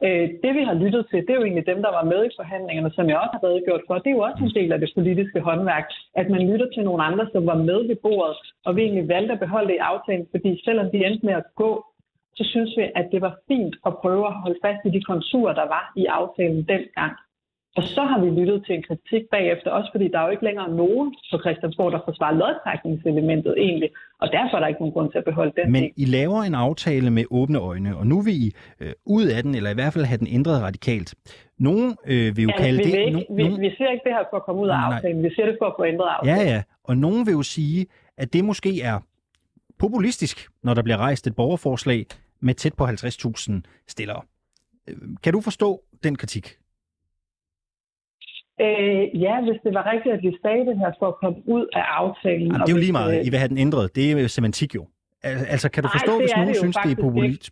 Øh, 0.06 0.28
det 0.42 0.52
vi 0.58 0.62
har 0.68 0.74
lyttet 0.74 1.06
til, 1.10 1.20
det 1.20 1.30
er 1.30 1.40
jo 1.40 1.44
egentlig 1.44 1.66
dem, 1.66 1.82
der 1.82 1.92
var 1.98 2.04
med 2.12 2.24
i 2.24 2.36
forhandlingerne, 2.38 2.90
som 2.94 3.08
jeg 3.08 3.18
også 3.18 3.34
har 3.36 3.44
redegjort 3.48 3.84
for. 3.86 3.94
Det 3.94 4.10
er 4.10 4.16
jo 4.18 4.26
også 4.28 4.44
en 4.44 4.54
del 4.58 4.72
af 4.72 4.80
det 4.80 4.90
politiske 4.94 5.40
håndværk, 5.40 5.86
at 6.20 6.30
man 6.30 6.42
lytter 6.50 6.68
til 6.74 6.84
nogle 6.84 7.02
andre, 7.08 7.26
som 7.32 7.46
var 7.46 7.58
med 7.68 7.80
ved 7.88 7.96
bordet, 7.96 8.36
og 8.66 8.76
vi 8.76 8.82
egentlig 8.82 9.08
valgte 9.08 9.32
at 9.34 9.40
beholde 9.44 9.68
det 9.68 9.74
i 9.74 9.86
aftalen, 9.92 10.26
fordi 10.30 10.60
selvom 10.64 10.86
vi 10.92 11.04
endte 11.04 11.26
med 11.26 11.34
at 11.34 11.48
gå, 11.56 11.70
så 12.36 12.44
synes 12.52 12.76
vi, 12.76 12.84
at 12.94 13.06
det 13.12 13.20
var 13.20 13.38
fint 13.48 13.76
at 13.86 13.96
prøve 14.02 14.26
at 14.26 14.38
holde 14.42 14.58
fast 14.64 14.80
i 14.84 14.90
de 14.96 15.02
konturer, 15.02 15.54
der 15.54 15.66
var 15.74 15.92
i 15.96 16.04
aftalen 16.06 16.62
dengang. 16.72 17.12
Og 17.78 17.82
så 17.96 18.02
har 18.10 18.18
vi 18.24 18.28
lyttet 18.40 18.58
til 18.66 18.74
en 18.78 18.82
kritik 18.88 19.22
bagefter, 19.30 19.68
også 19.78 19.90
fordi 19.94 20.06
der 20.12 20.18
er 20.18 20.24
jo 20.24 20.30
ikke 20.30 20.44
længere 20.44 20.68
nogen 20.82 21.14
på 21.32 21.36
Christiansborg, 21.44 21.92
der 21.92 22.00
forsvarer 22.08 22.34
lodtrækningselementet 22.42 23.54
egentlig, 23.58 23.90
og 24.22 24.28
derfor 24.36 24.54
er 24.56 24.60
der 24.60 24.66
ikke 24.72 24.80
nogen 24.80 24.92
grund 24.92 25.10
til 25.12 25.18
at 25.18 25.24
beholde 25.24 25.52
den 25.58 25.72
Men. 25.72 25.84
I 25.96 26.04
laver 26.04 26.40
en 26.42 26.54
aftale 26.54 27.10
med 27.10 27.24
åbne 27.30 27.58
øjne, 27.58 27.96
og 27.96 28.06
nu 28.06 28.16
vil 28.26 28.34
I 28.46 28.52
øh, 28.80 28.92
ud 29.06 29.26
af 29.36 29.42
den, 29.42 29.54
eller 29.54 29.70
i 29.70 29.74
hvert 29.74 29.92
fald 29.92 30.04
have 30.04 30.18
den 30.18 30.28
ændret 30.38 30.62
radikalt. 30.62 31.14
Nogen 31.58 31.96
øh, 32.06 32.36
vil 32.36 32.42
jo 32.42 32.50
Ja, 32.50 32.56
kalde 32.62 32.78
vi, 32.78 32.84
det... 32.84 32.98
ikke, 32.98 33.18
no- 33.18 33.34
vi, 33.36 33.42
nogen- 33.42 33.60
vi 33.60 33.70
siger 33.76 33.90
ikke 33.90 34.04
det 34.08 34.12
her 34.12 34.24
for 34.30 34.36
at 34.36 34.44
komme 34.46 34.60
ud 34.62 34.68
af 34.68 34.76
Nej, 34.78 34.94
aftalen. 34.96 35.22
Vi 35.22 35.30
siger 35.34 35.46
det 35.46 35.56
for 35.60 35.66
at 35.66 35.74
få 35.78 35.84
ændret 35.84 36.08
aftalen. 36.16 36.46
Ja, 36.46 36.52
ja. 36.54 36.62
Og 36.84 36.96
nogen 36.96 37.26
vil 37.26 37.32
jo 37.32 37.42
sige, 37.42 37.86
at 38.16 38.32
det 38.32 38.44
måske 38.44 38.82
er 38.82 38.98
populistisk, 39.78 40.48
når 40.62 40.74
der 40.74 40.82
bliver 40.82 40.96
rejst 40.96 41.26
et 41.26 41.36
borgerforslag 41.36 42.06
med 42.40 42.54
tæt 42.54 42.74
på 42.74 42.84
50.000 42.86 43.52
stillere. 43.88 44.20
Øh, 44.88 44.96
Kan 45.22 45.32
du 45.32 45.40
forstå 45.40 45.80
den 46.04 46.16
kritik? 46.16 46.46
Øh, 48.64 49.02
ja, 49.26 49.34
hvis 49.46 49.58
det 49.64 49.72
var 49.78 49.84
rigtigt, 49.92 50.12
at 50.16 50.22
vi 50.26 50.32
sagde 50.42 50.62
det 50.68 50.76
her 50.82 50.90
for 51.00 51.06
at 51.12 51.16
komme 51.22 51.38
ud 51.56 51.64
af 51.80 51.84
aftalen. 52.02 52.46
Jamen, 52.52 52.60
det 52.66 52.70
er 52.72 52.76
jo 52.78 52.84
lige 52.86 52.96
meget. 53.00 53.12
I 53.26 53.30
vil 53.32 53.38
have 53.42 53.52
den 53.54 53.58
ændret. 53.66 53.84
Det 53.96 54.02
er 54.10 54.22
jo 54.26 54.28
semantik 54.38 54.70
jo. 54.78 54.84
Al- 55.28 55.46
Altså, 55.54 55.68
kan 55.74 55.80
du 55.82 55.86
Nej, 55.88 55.94
forstå, 55.96 56.12
det 56.16 56.22
hvis 56.24 56.34
nogen 56.36 56.48
det 56.52 56.56
synes, 56.64 56.76
det 56.84 56.90
er 56.96 57.00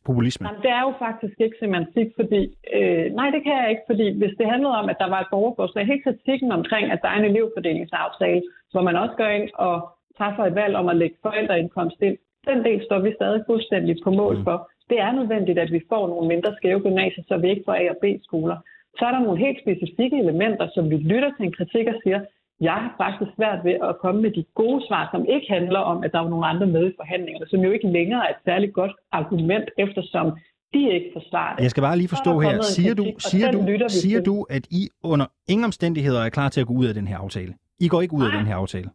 populisme? 0.09 0.43
Jamen, 0.49 0.63
det 0.67 0.71
er 0.79 0.83
jo 0.89 0.93
faktisk 1.07 1.37
ikke 1.45 1.57
semantik, 1.65 2.09
fordi... 2.21 2.41
Øh, 2.77 3.05
nej, 3.21 3.29
det 3.35 3.41
kan 3.47 3.55
jeg 3.61 3.67
ikke, 3.73 3.85
fordi 3.91 4.07
hvis 4.21 4.35
det 4.39 4.47
handlede 4.53 4.75
om, 4.83 4.87
at 4.93 4.99
der 5.03 5.09
var 5.15 5.21
et 5.25 5.31
borgerforslag, 5.35 5.83
helt 5.93 6.05
kritikken 6.07 6.51
omkring, 6.59 6.85
at 6.95 7.01
der 7.03 7.09
er 7.13 7.19
en 7.23 7.29
elevfordelingsaftale, 7.31 8.43
hvor 8.73 8.83
man 8.89 8.97
også 9.03 9.15
går 9.21 9.31
ind 9.39 9.49
og 9.69 9.75
træffer 10.19 10.43
et 10.45 10.55
valg 10.55 10.75
om 10.83 10.89
at 10.93 10.97
lægge 11.03 11.17
forældreindkomst 11.27 11.99
ind, 12.09 12.17
den 12.51 12.59
del 12.67 12.79
står 12.89 12.99
vi 13.07 13.11
stadig 13.19 13.41
fuldstændig 13.51 13.95
på 14.05 14.11
mål 14.11 14.37
Mm. 14.39 14.45
for. 14.45 14.57
det 14.91 14.99
er 15.01 15.13
nødvendigt, 15.13 15.59
at 15.59 15.71
vi 15.77 15.81
får 15.93 16.05
nogle 16.09 16.29
mindre 16.29 16.51
skæve 16.59 16.81
gymnasier, 16.81 17.25
så 17.29 17.37
vi 17.37 17.49
ikke 17.51 17.63
får 17.67 17.75
A- 17.75 17.91
og 17.95 17.97
B-skoler. 18.03 18.57
Så 18.99 19.03
er 19.09 19.13
der 19.13 19.27
nogle 19.27 19.45
helt 19.47 19.59
specifikke 19.65 20.17
elementer, 20.25 20.67
som 20.75 20.91
vi 20.91 20.97
lytter 20.97 21.31
til 21.37 21.45
en 21.47 21.57
kritik 21.59 21.87
og 21.93 21.97
siger, 22.03 22.21
jeg 22.61 22.73
har 22.73 22.95
faktisk 23.03 23.31
svært 23.37 23.61
ved 23.65 23.77
at 23.89 23.99
komme 24.03 24.23
med 24.23 24.31
de 24.31 24.45
gode 24.55 24.81
svar, 24.89 25.09
som 25.13 25.23
ikke 25.35 25.47
handler 25.57 25.79
om, 25.79 26.05
at 26.05 26.13
der 26.13 26.21
er 26.21 26.29
nogle 26.29 26.47
andre 26.47 26.67
med 26.67 26.85
i 26.91 26.93
forhandlingerne, 26.97 27.47
som 27.49 27.61
jo 27.61 27.71
ikke 27.71 27.89
længere 27.89 28.23
er 28.27 28.31
et 28.31 28.41
særligt 28.45 28.75
godt 28.75 28.93
argument, 29.13 29.67
eftersom 29.79 30.27
de 30.75 30.81
ikke 30.97 31.11
forsvarer 31.13 31.57
det. 31.57 31.63
Jeg 31.63 31.71
skal 31.71 31.83
bare 31.83 31.97
lige 31.97 32.09
forstå 32.09 32.41
her. 32.41 32.63
Siger 32.63 32.95
du, 32.95 33.05
siger, 33.19 33.51
du, 33.51 33.61
siger 33.89 34.21
du, 34.21 34.47
at 34.51 34.67
I 34.71 34.89
under 35.03 35.27
ingen 35.49 35.65
omstændigheder 35.65 36.21
er 36.25 36.29
klar 36.29 36.49
til 36.49 36.61
at 36.61 36.67
gå 36.67 36.73
ud 36.73 36.87
af 36.87 36.95
den 36.95 37.07
her 37.09 37.19
aftale? 37.19 37.55
I 37.81 37.89
går 37.89 38.01
ikke 38.03 38.15
ud 38.15 38.19
Nej. 38.19 38.31
af 38.31 38.39
den 38.39 38.47
her 38.47 38.57
aftale? 38.57 38.89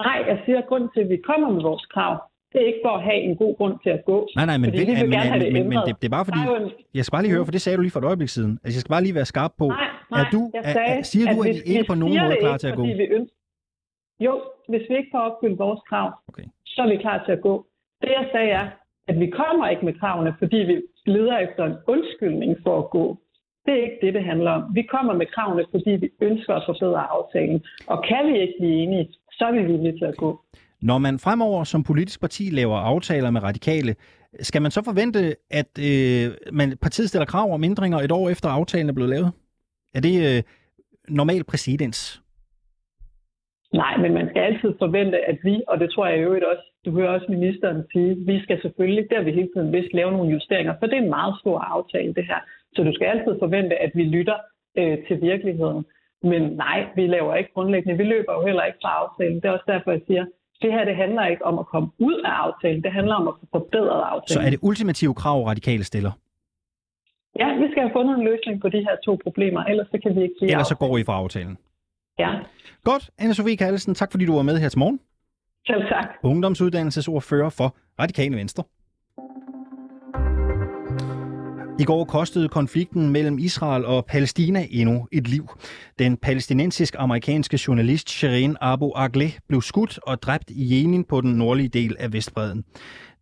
Nej, 0.00 0.18
jeg 0.30 0.38
siger, 0.44 0.58
at 0.58 0.66
grunden 0.68 0.90
til, 0.94 1.00
at 1.00 1.08
vi 1.08 1.16
kommer 1.16 1.50
med 1.50 1.62
vores 1.62 1.86
krav, 1.94 2.14
det 2.56 2.64
er 2.64 2.70
ikke 2.72 2.84
for 2.86 2.94
at 2.98 3.02
have 3.02 3.20
en 3.28 3.36
god 3.36 3.56
grund 3.56 3.74
til 3.84 3.90
at 3.90 4.02
gå. 4.04 4.28
Nej, 4.36 4.46
nej, 4.46 4.58
men, 4.58 4.72
vi 4.72 4.78
vil 4.78 4.86
men, 4.86 5.10
men, 5.10 5.52
men, 5.52 5.68
men 5.68 5.78
det, 5.86 5.92
det 6.00 6.06
er 6.10 6.14
bare 6.18 6.26
fordi, 6.30 6.42
en... 6.60 6.70
jeg 6.94 7.04
skal 7.04 7.12
bare 7.16 7.22
lige 7.22 7.34
høre, 7.34 7.44
for 7.44 7.52
det 7.56 7.60
sagde 7.60 7.76
du 7.76 7.82
lige 7.82 7.94
for 7.96 8.00
et 8.00 8.08
øjeblik 8.12 8.28
siden. 8.28 8.52
Altså, 8.64 8.76
jeg 8.76 8.82
skal 8.82 8.92
bare 8.96 9.04
lige 9.06 9.14
være 9.20 9.28
skarp 9.34 9.52
på, 9.58 9.66
nej, 9.68 9.88
nej, 10.10 10.20
er 10.20 10.26
du, 10.34 10.40
sagde, 10.74 10.92
er, 10.98 11.02
siger 11.12 11.26
du, 11.32 11.36
at, 11.42 11.48
at 11.48 11.56
I 11.66 11.70
ikke 11.72 11.84
på 11.92 11.98
nogen 12.02 12.18
måde 12.22 12.36
klar 12.40 12.56
til 12.56 12.68
at 12.68 12.76
gå? 12.76 12.82
Vi 12.82 13.06
ønsker... 13.18 13.36
Jo, 14.26 14.34
hvis 14.68 14.84
vi 14.88 14.94
ikke 15.00 15.12
får 15.14 15.22
opfyldt 15.28 15.58
vores 15.58 15.80
krav, 15.88 16.08
okay. 16.28 16.46
så 16.66 16.78
er 16.84 16.88
vi 16.92 16.96
klar 16.96 17.18
til 17.24 17.32
at 17.32 17.40
gå. 17.48 17.54
Det 18.02 18.10
jeg 18.18 18.26
sagde 18.32 18.50
er, 18.60 18.66
at 19.08 19.20
vi 19.20 19.26
kommer 19.40 19.68
ikke 19.68 19.84
med 19.84 19.94
kravene, 20.00 20.34
fordi 20.38 20.56
vi 20.56 20.76
leder 21.06 21.38
efter 21.38 21.64
en 21.64 21.76
undskyldning 21.86 22.56
for 22.64 22.78
at 22.78 22.90
gå. 22.90 23.04
Det 23.66 23.72
er 23.74 23.82
ikke 23.82 23.98
det, 24.02 24.14
det 24.14 24.24
handler 24.24 24.50
om. 24.50 24.62
Vi 24.74 24.82
kommer 24.82 25.14
med 25.14 25.26
kravene, 25.34 25.64
fordi 25.70 25.90
vi 25.90 26.08
ønsker 26.20 26.54
at 26.54 26.62
forbedre 26.66 27.02
aftalen. 27.16 27.64
Og 27.86 28.04
kan 28.08 28.22
vi 28.32 28.40
ikke 28.40 28.54
blive 28.60 28.76
enige, 28.82 29.08
så 29.32 29.44
er 29.44 29.52
vi 29.52 29.62
villige 29.62 29.98
til 29.98 30.04
at 30.04 30.16
gå. 30.16 30.40
Når 30.82 30.98
man 30.98 31.18
fremover 31.18 31.64
som 31.64 31.82
politisk 31.82 32.20
parti 32.20 32.50
laver 32.50 32.76
aftaler 32.76 33.30
med 33.30 33.42
radikale, 33.42 33.94
skal 34.40 34.62
man 34.62 34.70
så 34.70 34.84
forvente, 34.84 35.36
at 35.50 35.72
øh, 35.90 36.34
man, 36.52 36.78
partiet 36.82 37.08
stiller 37.08 37.26
krav 37.26 37.52
om 37.52 37.64
ændringer 37.64 37.98
et 37.98 38.12
år 38.12 38.28
efter 38.28 38.48
aftalen 38.48 38.88
er 38.88 38.92
blevet 38.92 39.10
lavet? 39.10 39.32
Er 39.94 40.00
det 40.00 40.36
øh, 40.36 40.42
normal 41.08 41.44
præcedens? 41.44 42.22
Nej, 43.72 43.96
men 43.96 44.14
man 44.14 44.28
skal 44.28 44.42
altid 44.42 44.72
forvente, 44.78 45.18
at 45.30 45.38
vi, 45.44 45.62
og 45.68 45.80
det 45.80 45.90
tror 45.90 46.06
jeg 46.06 46.18
i 46.18 46.26
øvrigt 46.28 46.44
også, 46.44 46.64
du 46.84 46.90
hører 46.90 47.10
også 47.10 47.26
ministeren 47.28 47.84
sige, 47.92 48.16
vi 48.26 48.40
skal 48.42 48.62
selvfølgelig, 48.62 49.06
der 49.10 49.22
vi 49.22 49.32
hele 49.32 49.48
tiden 49.54 49.72
vist 49.72 49.92
lave 49.92 50.12
nogle 50.12 50.32
justeringer, 50.32 50.74
for 50.78 50.86
det 50.86 50.96
er 50.98 51.02
en 51.02 51.16
meget 51.18 51.34
stor 51.40 51.58
aftale 51.58 52.14
det 52.14 52.24
her. 52.24 52.40
Så 52.74 52.82
du 52.82 52.92
skal 52.94 53.06
altid 53.06 53.34
forvente, 53.38 53.76
at 53.76 53.90
vi 53.94 54.04
lytter 54.04 54.38
øh, 54.78 54.98
til 55.06 55.22
virkeligheden. 55.22 55.84
Men 56.22 56.42
nej, 56.42 56.86
vi 56.96 57.06
laver 57.06 57.34
ikke 57.34 57.52
grundlæggende. 57.54 57.98
Vi 58.02 58.04
løber 58.04 58.32
jo 58.32 58.46
heller 58.46 58.64
ikke 58.64 58.78
fra 58.82 58.92
aftalen. 59.02 59.36
Det 59.36 59.44
er 59.44 59.50
også 59.50 59.70
derfor, 59.74 59.90
jeg 59.90 60.00
siger, 60.06 60.24
det 60.62 60.72
her 60.72 60.84
det 60.84 60.96
handler 60.96 61.26
ikke 61.26 61.44
om 61.44 61.58
at 61.58 61.66
komme 61.66 61.88
ud 61.98 62.18
af 62.24 62.30
aftalen. 62.30 62.82
Det 62.82 62.92
handler 62.92 63.14
om 63.14 63.28
at 63.28 63.34
få 63.40 63.46
forbedret 63.52 64.02
aftalen. 64.02 64.40
Så 64.42 64.46
er 64.46 64.50
det 64.50 64.58
ultimative 64.62 65.14
krav, 65.14 65.44
radikale 65.44 65.84
stiller? 65.84 66.12
Ja, 67.38 67.48
vi 67.62 67.70
skal 67.70 67.82
have 67.82 67.92
fundet 67.92 68.18
en 68.18 68.24
løsning 68.24 68.60
på 68.60 68.68
de 68.68 68.78
her 68.78 68.96
to 69.04 69.18
problemer, 69.22 69.64
ellers 69.64 69.86
så 69.86 69.98
kan 70.02 70.16
vi 70.16 70.22
ikke 70.22 70.34
blive 70.38 70.50
Ellers 70.50 70.68
så 70.68 70.74
går 70.74 70.98
I 70.98 71.04
fra 71.04 71.12
aftalen? 71.12 71.58
Ja. 72.18 72.30
Godt. 72.84 73.10
Anne-Sophie 73.22 73.56
Kallesen, 73.56 73.94
tak 73.94 74.10
fordi 74.10 74.24
du 74.26 74.34
var 74.34 74.42
med 74.42 74.58
her 74.58 74.68
til 74.68 74.78
morgen. 74.78 75.00
Selv 75.66 75.82
tak. 75.88 76.08
Ungdomsuddannelsesordfører 76.22 77.50
for 77.50 77.76
Radikale 78.00 78.36
Venstre. 78.36 78.64
I 81.78 81.84
går 81.84 82.04
kostede 82.04 82.48
konflikten 82.48 83.10
mellem 83.10 83.38
Israel 83.38 83.84
og 83.84 84.06
Palæstina 84.06 84.66
endnu 84.70 85.08
et 85.12 85.28
liv. 85.28 85.48
Den 85.98 86.16
palæstinensisk-amerikanske 86.16 87.60
journalist 87.66 88.10
Shireen 88.10 88.56
Abu 88.60 88.92
Akleh 88.94 89.38
blev 89.48 89.62
skudt 89.62 89.98
og 90.02 90.22
dræbt 90.22 90.50
i 90.50 90.76
Jenin 90.76 91.04
på 91.04 91.20
den 91.20 91.32
nordlige 91.32 91.68
del 91.68 91.96
af 91.98 92.12
Vestbreden. 92.12 92.64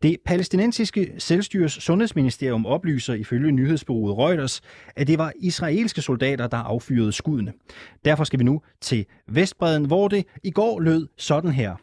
Det 0.02 0.16
palæstinensiske 0.26 1.12
selvstyres 1.18 1.72
sundhedsministerium 1.72 2.66
oplyser 2.66 3.14
ifølge 3.14 3.52
nyhedsbureauet 3.52 4.18
Reuters, 4.18 4.60
at 4.96 5.06
det 5.06 5.18
var 5.18 5.32
israelske 5.40 6.02
soldater, 6.02 6.46
der 6.46 6.56
affyrede 6.56 7.12
skuddene. 7.12 7.52
Derfor 8.04 8.24
skal 8.24 8.38
vi 8.38 8.44
nu 8.44 8.60
til 8.80 9.06
Vestbreden, 9.28 9.86
hvor 9.86 10.08
det 10.08 10.24
i 10.44 10.50
går 10.50 10.80
lød 10.80 11.08
sådan 11.16 11.50
her. 11.50 11.76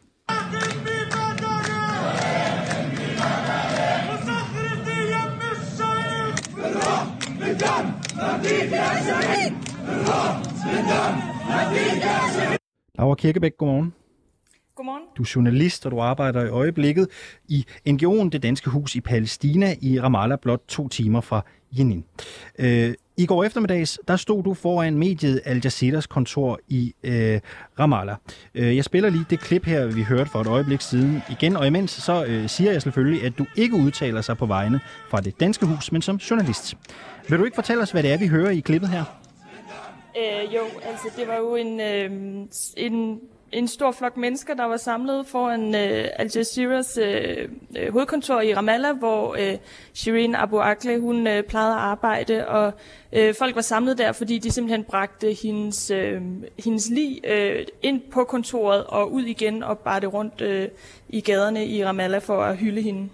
Laura 12.98 13.14
Kirkebæk, 13.14 13.56
godmorgen. 13.58 13.94
Godmorgen. 14.74 15.02
Du 15.16 15.22
er 15.22 15.32
journalist, 15.34 15.86
og 15.86 15.92
du 15.92 16.00
arbejder 16.00 16.44
i 16.44 16.48
øjeblikket 16.48 17.08
i 17.48 17.66
NGO'en 17.88 18.28
Det 18.28 18.42
Danske 18.42 18.70
Hus 18.70 18.94
i 18.94 19.00
Palæstina 19.00 19.74
i 19.80 20.00
Ramallah, 20.00 20.38
blot 20.42 20.60
to 20.68 20.88
timer 20.88 21.20
fra 21.20 21.44
Jenin. 21.78 22.04
Øh, 22.58 22.94
I 23.16 23.26
går 23.26 23.44
eftermiddags, 23.44 23.98
der 24.08 24.16
stod 24.16 24.42
du 24.42 24.54
foran 24.54 24.98
mediet 24.98 25.40
Al 25.44 25.60
Jazeeras 25.64 26.06
kontor 26.06 26.60
i 26.68 26.94
øh, 27.02 27.40
Ramallah. 27.78 28.16
Øh, 28.54 28.76
jeg 28.76 28.84
spiller 28.84 29.10
lige 29.10 29.24
det 29.30 29.40
klip 29.40 29.64
her, 29.64 29.86
vi 29.86 30.02
hørte 30.02 30.30
for 30.30 30.40
et 30.40 30.46
øjeblik 30.46 30.80
siden 30.80 31.22
igen, 31.30 31.56
og 31.56 31.66
imens 31.66 31.90
så 31.90 32.24
øh, 32.24 32.48
siger 32.48 32.72
jeg 32.72 32.82
selvfølgelig, 32.82 33.24
at 33.24 33.38
du 33.38 33.46
ikke 33.56 33.76
udtaler 33.76 34.20
sig 34.20 34.36
på 34.36 34.46
vegne 34.46 34.80
fra 35.08 35.20
Det 35.20 35.40
Danske 35.40 35.66
Hus, 35.66 35.92
men 35.92 36.02
som 36.02 36.16
journalist. 36.16 36.76
Vil 37.28 37.38
du 37.38 37.44
ikke 37.44 37.54
fortælle 37.54 37.82
os, 37.82 37.90
hvad 37.90 38.02
det 38.02 38.12
er, 38.12 38.18
vi 38.18 38.26
hører 38.26 38.50
i 38.50 38.60
klippet 38.60 38.90
her? 38.90 39.04
Øh, 40.16 40.54
jo, 40.54 40.60
altså 40.84 41.08
det 41.16 41.28
var 41.28 41.36
jo 41.36 41.56
en, 41.56 41.80
øh, 41.80 42.10
en 42.76 43.20
en 43.52 43.68
stor 43.68 43.92
flok 43.92 44.16
mennesker, 44.16 44.54
der 44.54 44.64
var 44.64 44.76
samlet 44.76 45.26
foran 45.26 45.74
øh, 45.74 46.08
Al 46.16 46.30
Jazeeras 46.34 46.98
øh, 47.02 47.48
øh, 47.78 47.92
hovedkontor 47.92 48.40
i 48.40 48.54
Ramallah, 48.54 48.98
hvor 48.98 49.36
øh, 49.40 49.58
Shireen 49.94 50.34
Abu 50.34 50.58
Akleh 50.58 51.00
hun 51.00 51.26
øh, 51.26 51.42
plejede 51.42 51.72
at 51.72 51.78
arbejde, 51.80 52.48
og 52.48 52.72
øh, 53.12 53.34
folk 53.34 53.54
var 53.54 53.62
samlet 53.62 53.98
der, 53.98 54.12
fordi 54.12 54.38
de 54.38 54.50
simpelthen 54.50 54.84
bragte 54.84 55.36
hendes, 55.42 55.90
øh, 55.90 56.22
hendes 56.64 56.90
lig 56.90 57.20
øh, 57.24 57.66
ind 57.82 58.00
på 58.12 58.24
kontoret 58.24 58.84
og 58.84 59.12
ud 59.12 59.22
igen 59.22 59.62
og 59.62 59.78
bare 59.78 60.00
det 60.00 60.12
rundt 60.12 60.40
øh, 60.40 60.68
i 61.08 61.20
gaderne 61.20 61.66
i 61.66 61.84
Ramallah 61.84 62.22
for 62.22 62.42
at 62.42 62.56
hylde 62.56 62.82
hende. 62.82 63.08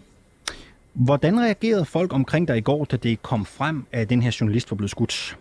Hvordan 0.92 1.40
reagerede 1.40 1.84
folk 1.84 2.12
omkring 2.12 2.48
dig 2.48 2.56
i 2.56 2.60
går, 2.60 2.84
da 2.84 2.96
det 2.96 3.22
kom 3.22 3.44
frem, 3.44 3.86
at 3.92 4.10
den 4.10 4.22
her 4.22 4.36
journalist 4.40 4.70
var 4.70 4.74
blevet 4.76 4.90
skudt? 4.90 5.36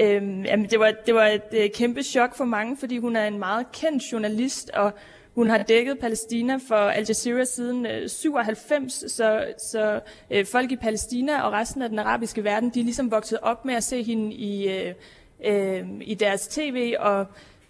Øhm, 0.00 0.44
jamen 0.44 0.66
det, 0.70 0.80
var, 0.80 0.92
det 1.06 1.14
var 1.14 1.26
et 1.26 1.42
øh, 1.52 1.70
kæmpe 1.70 2.02
chok 2.02 2.36
for 2.36 2.44
mange, 2.44 2.76
fordi 2.76 2.98
hun 2.98 3.16
er 3.16 3.26
en 3.26 3.38
meget 3.38 3.72
kendt 3.72 4.02
journalist, 4.12 4.70
og 4.70 4.92
hun 5.34 5.50
har 5.50 5.62
dækket 5.62 5.98
Palæstina 5.98 6.58
for 6.68 6.74
Al 6.74 7.04
Jazeera 7.08 7.44
siden 7.44 7.86
øh, 7.86 8.08
97, 8.08 9.12
så, 9.12 9.44
så 9.58 10.00
øh, 10.30 10.46
folk 10.46 10.72
i 10.72 10.76
Palæstina 10.76 11.42
og 11.42 11.52
resten 11.52 11.82
af 11.82 11.88
den 11.88 11.98
arabiske 11.98 12.44
verden, 12.44 12.70
de 12.70 12.80
er 12.80 12.84
ligesom 12.84 13.10
vokset 13.10 13.38
op 13.42 13.64
med 13.64 13.74
at 13.74 13.84
se 13.84 14.02
hende 14.02 14.34
i, 14.34 14.68
øh, 14.68 14.94
øh, 15.44 15.86
i 16.00 16.14
deres 16.14 16.48
tv, 16.48 16.94
og 16.98 17.26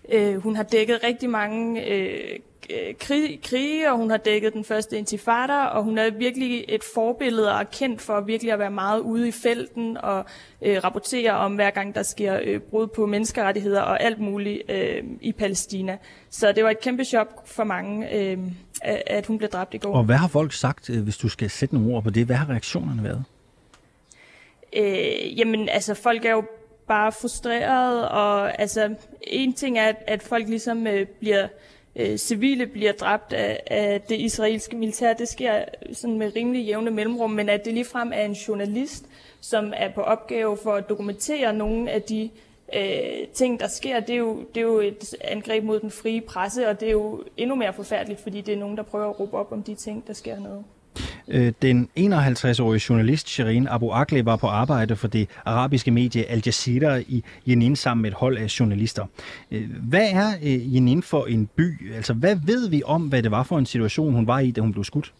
øh, 0.08 0.36
hun 0.36 0.56
har 0.56 0.62
dækket 0.62 1.04
rigtig 1.04 1.30
mange 1.30 1.86
øh, 1.86 2.38
krig, 3.00 3.40
krige, 3.42 3.92
og 3.92 3.96
hun 3.96 4.10
har 4.10 4.16
dækket 4.16 4.52
den 4.52 4.64
første 4.64 4.98
intifada, 4.98 5.64
og 5.64 5.84
hun 5.84 5.98
er 5.98 6.10
virkelig 6.10 6.64
et 6.68 6.84
forbillede 6.94 7.52
og 7.52 7.60
er 7.60 7.64
kendt 7.64 8.00
for 8.00 8.20
virkelig 8.20 8.52
at 8.52 8.58
være 8.58 8.70
meget 8.70 9.00
ude 9.00 9.28
i 9.28 9.32
felten 9.32 9.96
og 9.96 10.24
øh, 10.62 10.84
rapportere 10.84 11.32
om 11.32 11.54
hver 11.54 11.70
gang, 11.70 11.94
der 11.94 12.02
sker 12.02 12.40
øh, 12.44 12.60
brud 12.60 12.86
på 12.86 13.06
menneskerettigheder 13.06 13.80
og 13.80 14.02
alt 14.02 14.20
muligt 14.20 14.70
øh, 14.70 15.02
i 15.20 15.32
Palæstina. 15.32 15.98
Så 16.30 16.52
det 16.52 16.64
var 16.64 16.70
et 16.70 16.80
kæmpe 16.80 17.04
chok 17.04 17.46
for 17.46 17.64
mange, 17.64 18.14
øh, 18.14 18.38
at 19.06 19.26
hun 19.26 19.38
blev 19.38 19.50
dræbt 19.50 19.74
i 19.74 19.78
går. 19.78 19.94
Og 19.94 20.04
hvad 20.04 20.16
har 20.16 20.28
folk 20.28 20.52
sagt, 20.52 20.90
øh, 20.90 21.02
hvis 21.02 21.16
du 21.16 21.28
skal 21.28 21.50
sætte 21.50 21.74
nogle 21.74 21.94
ord 21.94 22.02
på 22.02 22.10
det? 22.10 22.26
Hvad 22.26 22.36
har 22.36 22.50
reaktionerne 22.50 23.04
været? 23.04 23.24
Øh, 24.76 25.38
jamen, 25.38 25.68
altså 25.68 25.94
folk 25.94 26.24
er 26.24 26.30
jo 26.30 26.44
bare 26.88 27.12
frustreret, 27.12 28.08
og 28.08 28.60
altså 28.60 28.94
en 29.22 29.52
ting 29.52 29.78
er, 29.78 29.84
at, 29.84 29.96
at 30.06 30.22
folk 30.22 30.48
ligesom 30.48 30.86
øh, 30.86 31.06
bliver 31.06 31.48
øh, 31.98 32.16
civile 32.16 32.66
bliver 32.66 32.92
dræbt 32.92 33.32
af, 33.32 33.62
af 33.66 34.00
det 34.00 34.20
israelske 34.20 34.76
militær. 34.76 35.12
Det 35.12 35.28
sker 35.28 35.64
sådan 35.92 36.18
med 36.18 36.36
rimelig 36.36 36.66
jævne 36.66 36.90
mellemrum, 36.90 37.30
men 37.30 37.48
at 37.48 37.64
det 37.64 37.74
ligefrem 37.74 38.12
er 38.14 38.22
en 38.24 38.32
journalist, 38.32 39.06
som 39.40 39.72
er 39.76 39.92
på 39.94 40.00
opgave 40.00 40.56
for 40.56 40.72
at 40.72 40.88
dokumentere 40.88 41.52
nogle 41.52 41.90
af 41.90 42.02
de 42.02 42.30
øh, 42.74 43.28
ting, 43.34 43.60
der 43.60 43.68
sker, 43.68 44.00
det 44.00 44.14
er, 44.14 44.18
jo, 44.18 44.44
det 44.54 44.60
er 44.60 44.64
jo 44.64 44.80
et 44.80 45.14
angreb 45.20 45.64
mod 45.64 45.80
den 45.80 45.90
frie 45.90 46.20
presse, 46.20 46.68
og 46.68 46.80
det 46.80 46.88
er 46.88 46.92
jo 46.92 47.24
endnu 47.36 47.54
mere 47.54 47.72
forfærdeligt, 47.72 48.20
fordi 48.20 48.40
det 48.40 48.54
er 48.54 48.58
nogen, 48.58 48.76
der 48.76 48.82
prøver 48.82 49.10
at 49.10 49.20
råbe 49.20 49.36
op 49.36 49.52
om 49.52 49.62
de 49.62 49.74
ting, 49.74 50.06
der 50.06 50.12
sker 50.12 50.40
noget. 50.40 50.64
Øh, 51.30 51.52
den 51.62 51.88
51-årige 51.98 52.82
journalist 52.88 53.28
Shirin 53.28 53.68
Abu 53.68 53.90
Akleh 53.90 54.26
var 54.26 54.36
på 54.36 54.46
arbejde 54.46 54.96
for 54.96 55.08
det 55.08 55.28
arabiske 55.44 55.90
medie 55.90 56.24
Al 56.24 56.42
Jazeera 56.46 56.96
i 56.96 57.24
Jenin 57.46 57.76
sammen 57.76 58.02
med 58.02 58.10
et 58.10 58.16
hold 58.16 58.38
af 58.38 58.60
journalister. 58.60 59.06
Øh, 59.50 59.70
hvad 59.88 60.08
er 60.12 60.28
øh, 60.42 60.74
Jenin 60.74 61.02
for 61.02 61.26
en 61.26 61.46
by? 61.56 61.94
Altså, 61.96 62.12
hvad 62.12 62.36
ved 62.44 62.68
vi 62.68 62.82
om, 62.86 63.02
hvad 63.02 63.22
det 63.22 63.30
var 63.30 63.42
for 63.42 63.58
en 63.58 63.66
situation, 63.66 64.14
hun 64.14 64.26
var 64.26 64.38
i, 64.38 64.50
da 64.50 64.60
hun 64.60 64.72
blev 64.72 64.84
skudt? 64.84 65.12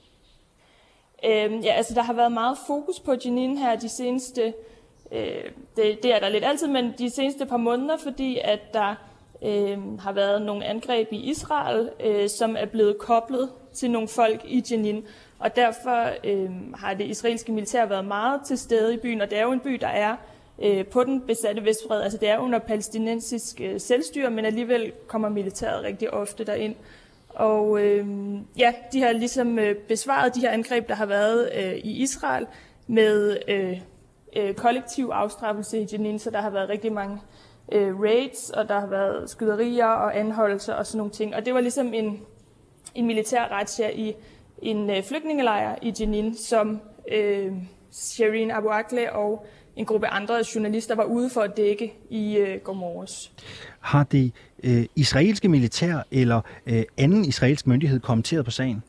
Øhm, 1.25 1.61
ja, 1.61 1.73
altså, 1.73 1.95
der 1.95 2.03
har 2.03 2.13
været 2.13 2.33
meget 2.33 2.59
fokus 2.67 3.01
på 3.01 3.15
Jenin 3.25 3.59
her 3.59 3.77
de 3.77 3.89
seneste... 3.89 4.53
Øh, 5.13 5.21
det, 5.77 5.99
det 6.03 6.15
er 6.15 6.19
der 6.21 6.29
lidt 6.29 6.45
altid, 6.45 6.69
men 6.69 6.93
de 6.99 7.11
seneste 7.11 7.47
par 7.47 7.57
måneder, 7.57 7.97
fordi 8.03 8.39
at 8.45 8.61
der 8.75 8.95
øh, 9.45 9.99
har 9.99 10.13
været 10.13 10.43
nogle 10.43 10.65
angreb 10.65 11.09
i 11.13 11.31
Israel, 11.31 11.91
øh, 12.05 12.29
som 12.29 12.57
er 12.59 12.67
blevet 12.67 12.99
koblet 12.99 13.49
til 13.75 13.91
nogle 13.91 14.09
folk 14.09 14.45
i 14.45 14.63
Jenin. 14.71 15.05
Og 15.39 15.57
derfor 15.57 16.11
øh, 16.25 16.51
har 16.75 16.95
det 16.95 17.05
israelske 17.05 17.53
militær 17.53 17.87
været 17.87 18.05
meget 18.05 18.41
til 18.47 18.59
stede 18.59 18.95
i 18.95 18.97
byen, 18.97 19.21
og 19.21 19.31
det 19.31 19.39
er 19.39 19.43
jo 19.43 19.53
en 19.53 19.61
by, 19.61 19.73
der 19.73 19.89
er 19.89 20.17
øh, 20.63 20.87
på 20.87 21.05
den 21.05 21.21
besatte 21.21 21.65
Vestbred. 21.65 22.03
Altså 22.03 22.19
det 22.19 22.29
er 22.29 22.39
under 22.39 22.59
palæstinensisk 22.59 23.61
øh, 23.61 23.81
selvstyre, 23.81 24.31
men 24.31 24.45
alligevel 24.45 24.93
kommer 25.07 25.29
militæret 25.29 25.85
rigtig 25.85 26.15
ofte 26.15 26.45
derind. 26.45 26.75
Og 27.29 27.81
øh, 27.81 28.07
ja, 28.59 28.73
de 28.93 29.03
har 29.03 29.13
ligesom 29.13 29.59
øh, 29.59 29.77
besvaret 29.77 30.35
de 30.35 30.41
her 30.41 30.51
angreb, 30.51 30.89
der 30.89 30.95
har 30.95 31.07
været 31.07 31.51
øh, 31.59 31.75
i 31.75 32.03
Israel 32.03 32.47
med 32.87 33.37
øh, 33.49 33.81
øh, 34.37 34.55
kollektiv 34.55 35.11
afstraffelse 35.13 35.79
i 35.79 35.87
Jenin, 35.93 36.19
så 36.19 36.31
der 36.31 36.41
har 36.41 36.51
været 36.51 36.69
rigtig 36.69 36.93
mange 36.93 37.21
øh, 37.73 38.01
raids, 38.01 38.51
og 38.51 38.69
der 38.69 38.81
har 38.81 38.87
været 38.87 39.31
skyderier 39.31 39.87
og 39.87 40.19
anholdelser 40.19 40.75
og 40.75 40.87
sådan 40.87 40.99
nogle 40.99 41.13
ting. 41.13 41.35
Og 41.35 41.45
det 41.47 41.55
var 41.55 41.61
ligesom 41.61 41.95
en, 41.95 42.21
en 42.95 43.07
militær 43.07 43.49
retsja 43.51 43.91
i 43.91 44.15
en 44.63 44.91
øh, 44.91 45.03
flygtningelejr 45.03 45.75
i 45.83 45.93
Jenin, 46.01 46.37
som 46.37 46.81
øh, 47.13 47.53
Shireen 47.91 48.51
Abu 48.51 48.69
Akleh 48.69 49.09
og 49.13 49.47
en 49.77 49.87
gruppe 49.87 50.07
andre 50.07 50.45
journalister 50.55 50.95
var 50.95 51.05
ude 51.05 51.31
for 51.31 51.41
at 51.41 51.57
dække 51.57 51.95
i 52.11 52.37
øh, 52.37 52.61
går 52.61 52.73
morges. 52.73 53.33
Har 53.81 54.05
det 54.05 54.33
øh, 54.65 54.85
israelske 54.97 55.49
militær 55.49 55.99
eller 56.11 56.41
øh, 56.67 56.83
anden 56.97 57.25
israelsk 57.25 57.67
myndighed 57.67 58.01
kommenteret 58.01 58.45
på 58.45 58.51
sagen? 58.51 58.83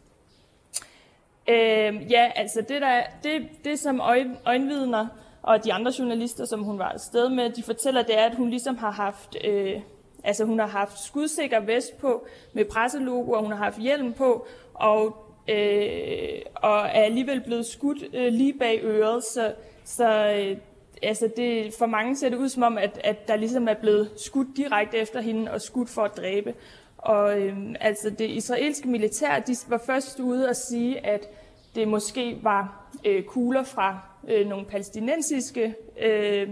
Øh, 1.49 2.11
ja, 2.11 2.31
altså 2.35 2.61
det, 2.69 2.81
der, 2.81 3.01
det, 3.23 3.41
det 3.65 3.79
som 3.79 3.99
øje, 3.99 4.35
øjenvidner 4.45 5.07
og 5.41 5.63
de 5.63 5.73
andre 5.73 5.91
journalister, 5.99 6.45
som 6.45 6.63
hun 6.63 6.79
var 6.79 6.89
afsted 6.89 7.29
med, 7.29 7.49
de 7.49 7.63
fortæller, 7.63 8.01
det 8.01 8.19
er, 8.19 8.25
at 8.25 8.35
hun 8.35 8.49
ligesom 8.49 8.77
har 8.77 8.91
haft, 8.91 9.38
øh, 9.43 9.81
altså 10.23 10.45
hun 10.45 10.59
har 10.59 10.67
haft 10.67 10.99
skudsikker 10.99 11.59
vest 11.59 11.97
på 11.97 12.25
med 12.53 12.65
presselogo, 12.65 13.31
og 13.31 13.41
hun 13.41 13.51
har 13.51 13.63
haft 13.63 13.79
hjelm 13.79 14.13
på, 14.13 14.47
og, 14.73 15.28
øh, 15.50 16.41
og 16.56 16.77
er 16.79 17.03
alligevel 17.03 17.41
blevet 17.41 17.65
skudt 17.65 18.03
øh, 18.13 18.34
lige 18.34 18.53
bag 18.60 18.79
øret, 18.84 19.24
så, 19.24 19.53
så 19.86 20.34
øh, 20.38 20.58
altså 21.03 21.29
det, 21.38 21.74
for 21.74 21.86
mange 21.86 22.15
ser 22.15 22.29
det 22.29 22.38
ud 22.38 22.50
som 22.50 22.63
om, 22.63 22.77
at, 22.77 23.01
at 23.03 23.27
der 23.27 23.36
ligesom 23.36 23.68
er 23.68 23.74
blevet 23.74 24.12
skudt 24.18 24.48
direkte 24.58 24.98
efter 24.98 25.22
hende 25.22 25.51
og 25.51 25.62
skudt 25.62 25.89
for 25.89 26.01
at 26.01 26.18
dræbe. 26.18 26.53
Og 26.98 27.41
øh, 27.41 27.58
altså 27.79 28.10
det 28.10 28.29
israelske 28.29 28.88
militær, 28.88 29.39
de 29.39 29.56
var 29.68 29.82
først 29.86 30.20
ude 30.20 30.50
og 30.50 30.56
sige, 30.56 31.06
at 31.06 31.29
det 31.75 31.88
måske 31.88 32.38
var 32.41 32.91
øh, 33.06 33.24
kugler 33.24 33.63
fra 33.63 34.00
øh, 34.27 34.48
nogle 34.48 34.65
palæstinensiske 34.65 35.75
øh, 36.01 36.50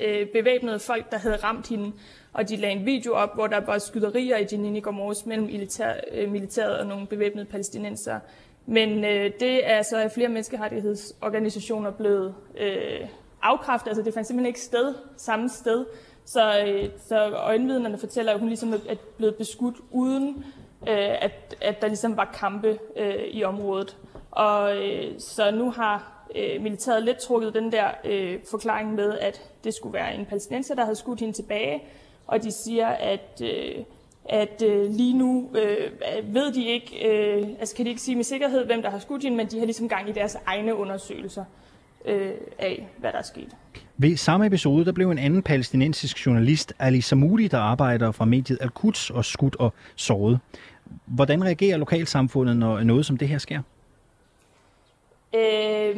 øh, 0.00 0.26
bevæbnede 0.26 0.78
folk, 0.78 1.10
der 1.10 1.18
havde 1.18 1.36
ramt 1.36 1.68
hende. 1.68 1.92
Og 2.36 2.48
de 2.48 2.56
lagde 2.56 2.76
en 2.76 2.86
video 2.86 3.12
op, 3.12 3.34
hvor 3.34 3.46
der 3.46 3.60
var 3.60 3.78
skyderier 3.78 4.36
i 4.36 4.46
Jenin 4.52 4.76
i 4.76 4.80
går 4.80 5.26
mellem 5.28 5.46
militær, 5.46 5.94
øh, 6.12 6.30
militæret 6.30 6.78
og 6.78 6.86
nogle 6.86 7.06
bevæbnede 7.06 7.46
palæstinenser. 7.46 8.18
Men 8.66 9.04
øh, 9.04 9.30
det 9.40 9.70
er 9.70 9.82
så 9.82 9.96
af 9.96 10.12
flere 10.12 10.28
menneskerettighedsorganisationer 10.28 11.90
blevet 11.90 12.34
øh, 12.58 13.08
afkræftet. 13.42 13.88
Altså 13.88 14.02
det 14.02 14.14
fandt 14.14 14.26
simpelthen 14.26 14.46
ikke 14.46 14.60
sted, 14.60 14.94
samme 15.16 15.48
sted. 15.48 15.86
Så, 16.24 16.64
øh, 16.66 16.88
så 17.08 17.30
øjenvidnerne 17.30 17.98
fortæller, 17.98 18.32
at 18.32 18.38
hun 18.38 18.48
ligesom 18.48 18.72
er 18.72 18.94
blevet 19.16 19.34
beskudt 19.34 19.76
uden, 19.90 20.44
øh, 20.88 21.22
at, 21.22 21.56
at 21.60 21.80
der 21.82 21.86
ligesom 21.86 22.16
var 22.16 22.34
kampe 22.34 22.78
øh, 22.96 23.24
i 23.30 23.44
området. 23.44 23.96
Og 24.30 24.76
øh, 24.76 25.14
så 25.18 25.50
nu 25.50 25.70
har 25.70 26.26
øh, 26.36 26.62
militæret 26.62 27.02
lidt 27.02 27.18
trukket 27.18 27.54
den 27.54 27.72
der 27.72 27.88
øh, 28.04 28.38
forklaring 28.50 28.94
med, 28.94 29.18
at 29.18 29.50
det 29.64 29.74
skulle 29.74 29.92
være 29.92 30.14
en 30.14 30.26
palæstinenser, 30.26 30.74
der 30.74 30.82
havde 30.82 30.96
skudt 30.96 31.20
hende 31.20 31.34
tilbage. 31.34 31.82
Og 32.26 32.42
de 32.42 32.52
siger, 32.52 32.86
at, 32.86 33.42
øh, 33.42 33.84
at 34.24 34.62
øh, 34.66 34.90
lige 34.90 35.18
nu 35.18 35.50
øh, 35.54 36.34
ved 36.34 36.52
de 36.52 36.66
ikke, 36.66 37.08
øh, 37.08 37.48
altså 37.58 37.76
kan 37.76 37.84
de 37.84 37.90
ikke 37.90 38.02
sige 38.02 38.16
med 38.16 38.24
sikkerhed, 38.24 38.66
hvem 38.66 38.82
der 38.82 38.90
har 38.90 38.98
skudt 38.98 39.22
hende, 39.22 39.36
men 39.36 39.46
de 39.46 39.58
har 39.58 39.64
ligesom 39.64 39.88
gang 39.88 40.08
i 40.08 40.12
deres 40.12 40.36
egne 40.46 40.74
undersøgelser 40.74 41.44
øh, 42.04 42.30
af, 42.58 42.88
hvad 42.98 43.12
der 43.12 43.18
er 43.18 43.22
sket. 43.22 43.56
Ved 43.96 44.16
samme 44.16 44.46
episode, 44.46 44.84
der 44.84 44.92
blev 44.92 45.10
en 45.10 45.18
anden 45.18 45.42
palæstinensisk 45.42 46.26
journalist, 46.26 46.72
Ali 46.78 47.00
Samoudi, 47.00 47.48
der 47.48 47.58
arbejder 47.58 48.12
fra 48.12 48.24
mediet 48.24 48.58
Al-Quds, 48.60 49.10
og 49.10 49.24
skudt 49.24 49.56
og 49.56 49.72
såret. 49.96 50.38
Hvordan 51.06 51.44
reagerer 51.44 51.76
lokalsamfundet, 51.76 52.56
når 52.56 52.80
noget 52.80 53.06
som 53.06 53.16
det 53.16 53.28
her 53.28 53.38
sker? 53.38 53.62
Øh, 55.34 55.96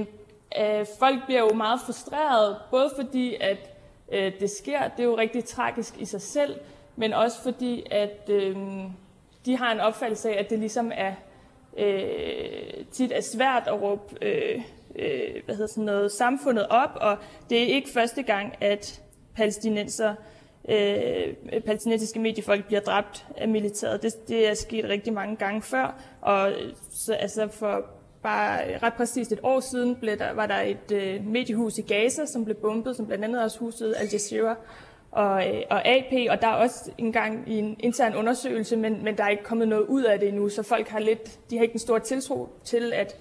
øh, 0.61 0.87
folk 0.99 1.25
bliver 1.27 1.41
jo 1.41 1.55
meget 1.55 1.81
frustreret, 1.87 2.57
både 2.71 2.91
fordi, 2.97 3.37
at 3.41 3.78
øh, 4.13 4.33
det 4.41 4.51
sker, 4.51 4.89
det 4.89 5.01
er 5.01 5.05
jo 5.05 5.19
rigtig 5.19 5.45
tragisk 5.45 5.95
i 5.99 6.05
sig 6.05 6.21
selv, 6.21 6.61
men 6.97 7.13
også 7.13 7.43
fordi, 7.43 7.87
at 7.91 8.31
øh, 8.31 8.57
de 9.47 9.57
har 9.57 9.73
en 9.73 9.81
opfattelse 9.81 10.31
af, 10.31 10.41
at 10.41 10.51
det 10.51 10.59
ligesom 10.59 10.93
er 10.95 11.15
øh, 11.79 12.85
tit 12.93 13.13
er 13.13 13.21
svært 13.21 13.63
at 13.67 13.83
råbe 13.83 14.25
øh, 14.27 14.63
øh, 14.97 15.45
hvad 15.45 15.55
hedder 15.55 15.71
sådan 15.71 15.85
noget, 15.85 16.13
samfundet 16.13 16.67
op, 16.71 16.91
og 17.01 17.17
det 17.51 17.63
er 17.63 17.67
ikke 17.67 17.91
første 17.95 18.23
gang, 18.23 18.55
at 18.61 19.03
palæstinenser, 19.35 20.15
øh, 20.69 21.61
palæstinensiske 21.67 22.21
mediefolk 22.21 22.67
bliver 22.67 22.81
dræbt 22.81 23.27
af 23.37 23.49
militæret. 23.49 24.03
Det, 24.03 24.29
det 24.29 24.49
er 24.49 24.55
sket 24.55 24.85
rigtig 24.85 25.13
mange 25.13 25.37
gange 25.37 25.63
før, 25.63 26.01
og 26.21 26.53
så, 26.91 27.13
altså 27.13 27.49
for 27.49 27.98
bare 28.23 28.79
ret 28.83 28.95
præcist 28.95 29.33
et 29.33 29.41
år 29.43 29.61
siden 29.61 29.97
blev 29.97 30.19
der, 30.19 30.33
var 30.35 30.47
der 30.47 30.61
et 30.61 30.93
øh, 30.93 31.27
mediehus 31.27 31.79
i 31.79 31.83
Gaza, 31.83 32.27
som 32.27 32.45
blev 32.45 32.57
bombet, 32.57 32.97
som 32.97 33.07
blandt 33.07 33.25
andet 33.25 33.43
også 33.45 33.59
huset 33.59 33.95
Al 33.99 34.09
Jazeera 34.13 34.57
og, 35.11 35.49
øh, 35.49 35.63
og 35.71 35.89
AP, 35.89 36.13
og 36.31 36.43
der 36.43 36.49
er 36.49 36.53
også 36.53 36.91
engang 36.99 37.53
i 37.53 37.59
en 37.59 37.77
intern 37.81 38.15
undersøgelse, 38.15 38.77
men, 38.77 39.05
men 39.05 39.17
der 39.17 39.25
er 39.25 39.29
ikke 39.29 39.43
kommet 39.43 39.69
noget 39.69 39.87
ud 39.87 40.03
af 40.03 40.19
det 40.19 40.29
endnu, 40.29 40.49
så 40.49 40.63
folk 40.63 40.89
har 40.89 40.99
lidt, 40.99 41.51
de 41.51 41.57
har 41.57 41.63
ikke 41.63 41.75
en 41.75 41.79
stor 41.79 41.99
tiltro 41.99 42.49
til, 42.65 42.93
at 42.93 43.15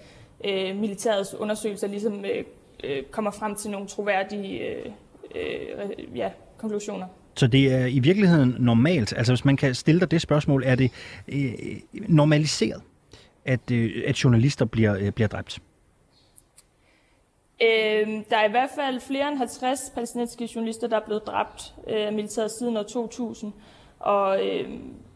øh, 0.45 0.75
militærets 0.75 1.33
undersøgelser 1.33 1.87
ligesom 1.87 2.25
øh, 2.25 2.43
øh, 2.83 3.03
kommer 3.11 3.31
frem 3.31 3.55
til 3.55 3.71
nogle 3.71 3.87
troværdige 3.87 4.59
øh, 4.59 4.85
øh, 5.35 6.17
ja, 6.17 6.29
konklusioner. 6.57 7.05
Så 7.35 7.47
det 7.47 7.73
er 7.73 7.85
i 7.85 7.99
virkeligheden 7.99 8.55
normalt, 8.59 9.13
altså 9.17 9.33
hvis 9.33 9.45
man 9.45 9.57
kan 9.57 9.75
stille 9.75 9.99
dig 9.99 10.11
det 10.11 10.21
spørgsmål, 10.21 10.63
er 10.65 10.75
det 10.75 10.91
øh, 11.27 11.49
normaliseret, 12.07 12.81
at, 13.47 13.71
øh, 13.71 14.03
at 14.05 14.23
journalister 14.23 14.65
bliver, 14.65 14.97
øh, 14.97 15.11
bliver 15.11 15.27
dræbt? 15.27 15.59
Øh, 17.61 18.07
der 18.29 18.37
er 18.37 18.47
i 18.47 18.51
hvert 18.51 18.69
fald 18.75 18.99
flere 18.99 19.27
end 19.27 19.37
50 19.37 19.91
palæstinensiske 19.93 20.49
journalister, 20.55 20.87
der 20.87 20.95
er 20.95 21.05
blevet 21.05 21.27
dræbt 21.27 21.73
øh, 21.87 21.95
af 21.95 22.07
øh, 22.07 22.13
militæret 22.13 22.51
siden 22.51 22.77
år 22.77 22.83
2000. 22.83 23.53
Og 23.99 24.45
øh, 24.45 24.69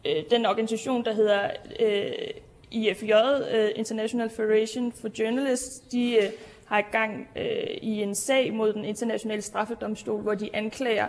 øh, 0.06 0.24
den 0.30 0.46
organisation, 0.46 1.04
der 1.04 1.14
hedder 1.14 1.50
øh, 1.80 2.12
IFJ, 2.70 3.12
øh, 3.52 3.70
International 3.76 4.30
Federation 4.30 4.92
for 4.92 5.08
Journalists, 5.18 5.80
de 5.80 6.16
øh, 6.16 6.30
har 6.66 6.78
i 6.78 6.84
gang 6.92 7.28
øh, 7.36 7.76
i 7.82 8.02
en 8.02 8.14
sag 8.14 8.54
mod 8.54 8.72
den 8.72 8.84
internationale 8.84 9.42
straffedomstol, 9.42 10.22
hvor 10.22 10.34
de 10.34 10.50
anklager 10.52 11.06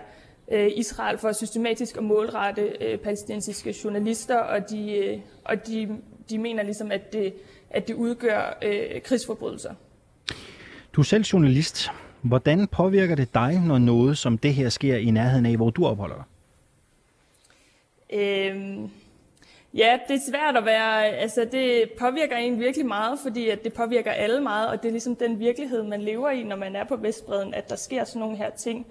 øh, 0.51 0.71
Israel 0.75 1.17
for 1.17 1.31
systematisk 1.31 1.97
at 1.97 2.03
målrette 2.03 2.61
øh, 2.81 2.97
palæstinensiske 2.97 3.75
journalister, 3.83 4.37
og 4.37 4.69
de, 4.69 4.97
øh, 4.97 5.19
og 5.43 5.67
de, 5.67 5.97
de 6.29 6.37
mener 6.37 6.63
ligesom, 6.63 6.91
at 6.91 7.13
det, 7.13 7.33
at 7.69 7.87
det 7.87 7.93
udgør 7.93 8.57
uh, 8.65 9.01
krigsforbrydelser. 9.01 9.73
Du 10.93 11.01
er 11.01 11.05
selv 11.05 11.23
journalist. 11.23 11.91
Hvordan 12.21 12.67
påvirker 12.67 13.15
det 13.15 13.33
dig, 13.33 13.61
når 13.67 13.77
noget 13.77 14.17
som 14.17 14.37
det 14.37 14.53
her 14.53 14.69
sker 14.69 14.95
i 14.95 15.11
nærheden 15.11 15.45
af, 15.45 15.55
hvor 15.55 15.69
du 15.69 15.85
opholder 15.85 16.15
dig? 16.15 16.25
Øhm 18.19 18.89
Ja, 19.75 19.99
det 20.07 20.15
er 20.15 20.31
svært 20.31 20.57
at 20.57 20.65
være, 20.65 21.05
altså 21.05 21.47
det 21.51 21.91
påvirker 21.99 22.37
en 22.37 22.59
virkelig 22.59 22.85
meget, 22.85 23.19
fordi 23.19 23.49
at 23.49 23.63
det 23.63 23.73
påvirker 23.73 24.11
alle 24.11 24.41
meget, 24.41 24.69
og 24.69 24.81
det 24.81 24.87
er 24.87 24.91
ligesom 24.91 25.15
den 25.15 25.39
virkelighed, 25.39 25.83
man 25.83 26.01
lever 26.01 26.29
i, 26.29 26.43
når 26.43 26.55
man 26.55 26.75
er 26.75 26.83
på 26.83 26.95
Vestbreden, 26.95 27.53
at 27.53 27.69
der 27.69 27.75
sker 27.75 28.03
sådan 28.03 28.19
nogle 28.19 28.37
her 28.37 28.49
ting 28.49 28.87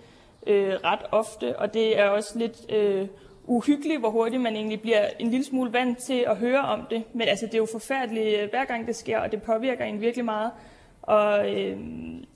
øh, 0.46 0.74
ret 0.84 1.00
ofte, 1.10 1.58
og 1.58 1.74
det 1.74 1.98
er 1.98 2.08
også 2.08 2.38
lidt 2.38 2.72
øh, 2.72 3.06
uhyggeligt, 3.52 4.00
hvor 4.00 4.10
hurtigt 4.10 4.42
man 4.42 4.56
egentlig 4.56 4.80
bliver 4.80 5.06
en 5.18 5.30
lille 5.30 5.44
smule 5.44 5.72
vant 5.72 5.98
til 5.98 6.24
at 6.28 6.36
høre 6.36 6.60
om 6.60 6.86
det, 6.90 7.04
men 7.14 7.28
altså 7.28 7.46
det 7.46 7.54
er 7.54 7.58
jo 7.58 7.68
forfærdeligt 7.72 8.40
øh, 8.40 8.50
hver 8.50 8.64
gang 8.64 8.86
det 8.86 8.96
sker, 8.96 9.18
og 9.18 9.32
det 9.32 9.42
påvirker 9.42 9.84
en 9.84 10.00
virkelig 10.00 10.24
meget, 10.24 10.50
og, 11.02 11.54
øh, 11.54 11.78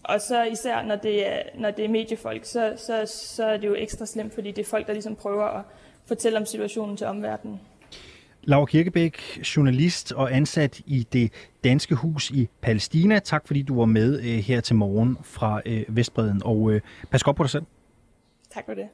og 0.02 0.20
så 0.20 0.42
især 0.42 0.82
når 0.82 0.96
det 0.96 1.28
er, 1.28 1.42
når 1.58 1.70
det 1.70 1.84
er 1.84 1.88
mediefolk, 1.88 2.44
så, 2.44 2.74
så, 2.76 3.12
så 3.34 3.44
er 3.44 3.56
det 3.56 3.68
jo 3.68 3.74
ekstra 3.74 4.06
slemt, 4.06 4.34
fordi 4.34 4.50
det 4.50 4.58
er 4.58 4.68
folk, 4.68 4.86
der 4.86 4.92
ligesom 4.92 5.16
prøver 5.16 5.44
at 5.44 5.62
fortælle 6.06 6.38
om 6.38 6.46
situationen 6.46 6.96
til 6.96 7.06
omverdenen. 7.06 7.60
Laura 8.42 8.66
Kirkebæk, 8.66 9.18
journalist 9.56 10.12
og 10.12 10.36
ansat 10.36 10.80
i 10.86 11.06
det 11.12 11.32
Danske 11.64 11.94
Hus 11.94 12.30
i 12.30 12.48
Palæstina. 12.60 13.18
Tak 13.18 13.46
fordi 13.46 13.62
du 13.62 13.78
var 13.78 13.84
med 13.84 14.18
øh, 14.18 14.24
her 14.24 14.60
til 14.60 14.76
morgen 14.76 15.18
fra 15.22 15.60
øh, 15.66 15.84
Vestbreden, 15.88 16.42
og 16.44 16.72
øh, 16.72 16.80
pas 17.10 17.22
godt 17.22 17.36
på 17.36 17.42
dig 17.42 17.50
selv. 17.50 17.64
Tak 18.50 18.64
for 18.66 18.74
det. 18.74 18.88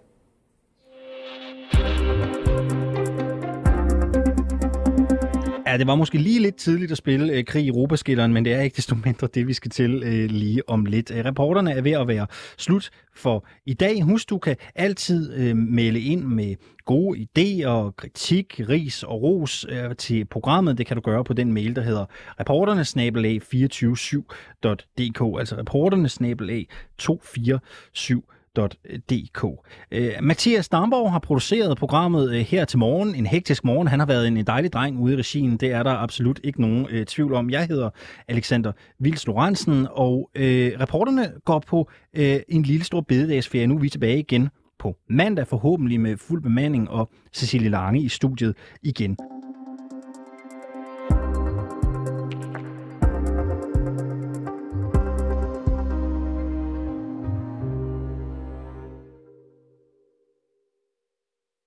Ja, 5.72 5.76
det 5.78 5.86
var 5.86 5.94
måske 5.94 6.18
lige 6.18 6.40
lidt 6.40 6.56
tidligt 6.56 6.92
at 6.92 6.98
spille 6.98 7.32
øh, 7.32 7.44
Krig 7.44 7.64
i 7.64 7.68
Europaskilleren, 7.68 8.32
men 8.32 8.44
det 8.44 8.52
er 8.52 8.60
ikke 8.60 8.76
desto 8.76 8.96
mindre 9.04 9.28
det, 9.34 9.46
vi 9.46 9.52
skal 9.52 9.70
til 9.70 10.02
øh, 10.02 10.30
lige 10.30 10.68
om 10.68 10.84
lidt. 10.84 11.10
Øh, 11.10 11.24
reporterne 11.24 11.72
er 11.72 11.80
ved 11.80 11.92
at 11.92 12.08
være 12.08 12.26
slut 12.58 12.90
for 13.14 13.46
i 13.66 13.74
dag. 13.74 14.02
Husk, 14.02 14.30
du 14.30 14.38
kan 14.38 14.56
altid 14.74 15.34
øh, 15.34 15.56
melde 15.56 16.00
ind 16.00 16.24
med 16.24 16.56
gode 16.84 17.18
idéer, 17.18 17.90
kritik, 17.96 18.60
ris 18.68 19.02
og 19.02 19.22
ros 19.22 19.66
øh, 19.68 19.96
til 19.96 20.24
programmet. 20.24 20.78
Det 20.78 20.86
kan 20.86 20.96
du 20.96 21.00
gøre 21.00 21.24
på 21.24 21.32
den 21.32 21.52
mail, 21.52 21.76
der 21.76 21.82
hedder 21.82 22.04
reporternesnabelag247.dk, 22.40 25.38
altså 25.38 25.56
reporternesnabelag247.dk 25.56 28.24
www.dk. 28.58 29.44
Øh, 29.90 30.12
Mathias 30.22 30.68
Damborg 30.68 31.12
har 31.12 31.18
produceret 31.18 31.78
programmet 31.78 32.34
øh, 32.34 32.40
her 32.40 32.64
til 32.64 32.78
morgen, 32.78 33.14
en 33.14 33.26
hektisk 33.26 33.64
morgen. 33.64 33.88
Han 33.88 33.98
har 33.98 34.06
været 34.06 34.28
en, 34.28 34.46
dejlig 34.46 34.72
dreng 34.72 34.98
ude 35.00 35.14
i 35.14 35.16
regien, 35.16 35.56
det 35.56 35.72
er 35.72 35.82
der 35.82 35.90
absolut 35.90 36.40
ikke 36.44 36.60
nogen 36.60 36.86
øh, 36.90 37.06
tvivl 37.06 37.34
om. 37.34 37.50
Jeg 37.50 37.66
hedder 37.66 37.90
Alexander 38.28 38.72
Vils 38.98 39.26
Lorentzen, 39.26 39.86
og 39.90 40.30
øh, 40.34 40.72
reporterne 40.80 41.32
går 41.44 41.58
på 41.66 41.90
øh, 42.16 42.40
en 42.48 42.62
lille 42.62 42.84
stor 42.84 43.00
bededagsferie. 43.00 43.66
Nu 43.66 43.74
er 43.74 43.80
vi 43.80 43.88
tilbage 43.88 44.18
igen 44.18 44.48
på 44.78 44.96
mandag, 45.08 45.46
forhåbentlig 45.46 46.00
med 46.00 46.16
fuld 46.16 46.42
bemanding 46.42 46.90
og 46.90 47.10
Cecilie 47.34 47.70
Lange 47.70 48.00
i 48.00 48.08
studiet 48.08 48.56
igen. 48.82 49.16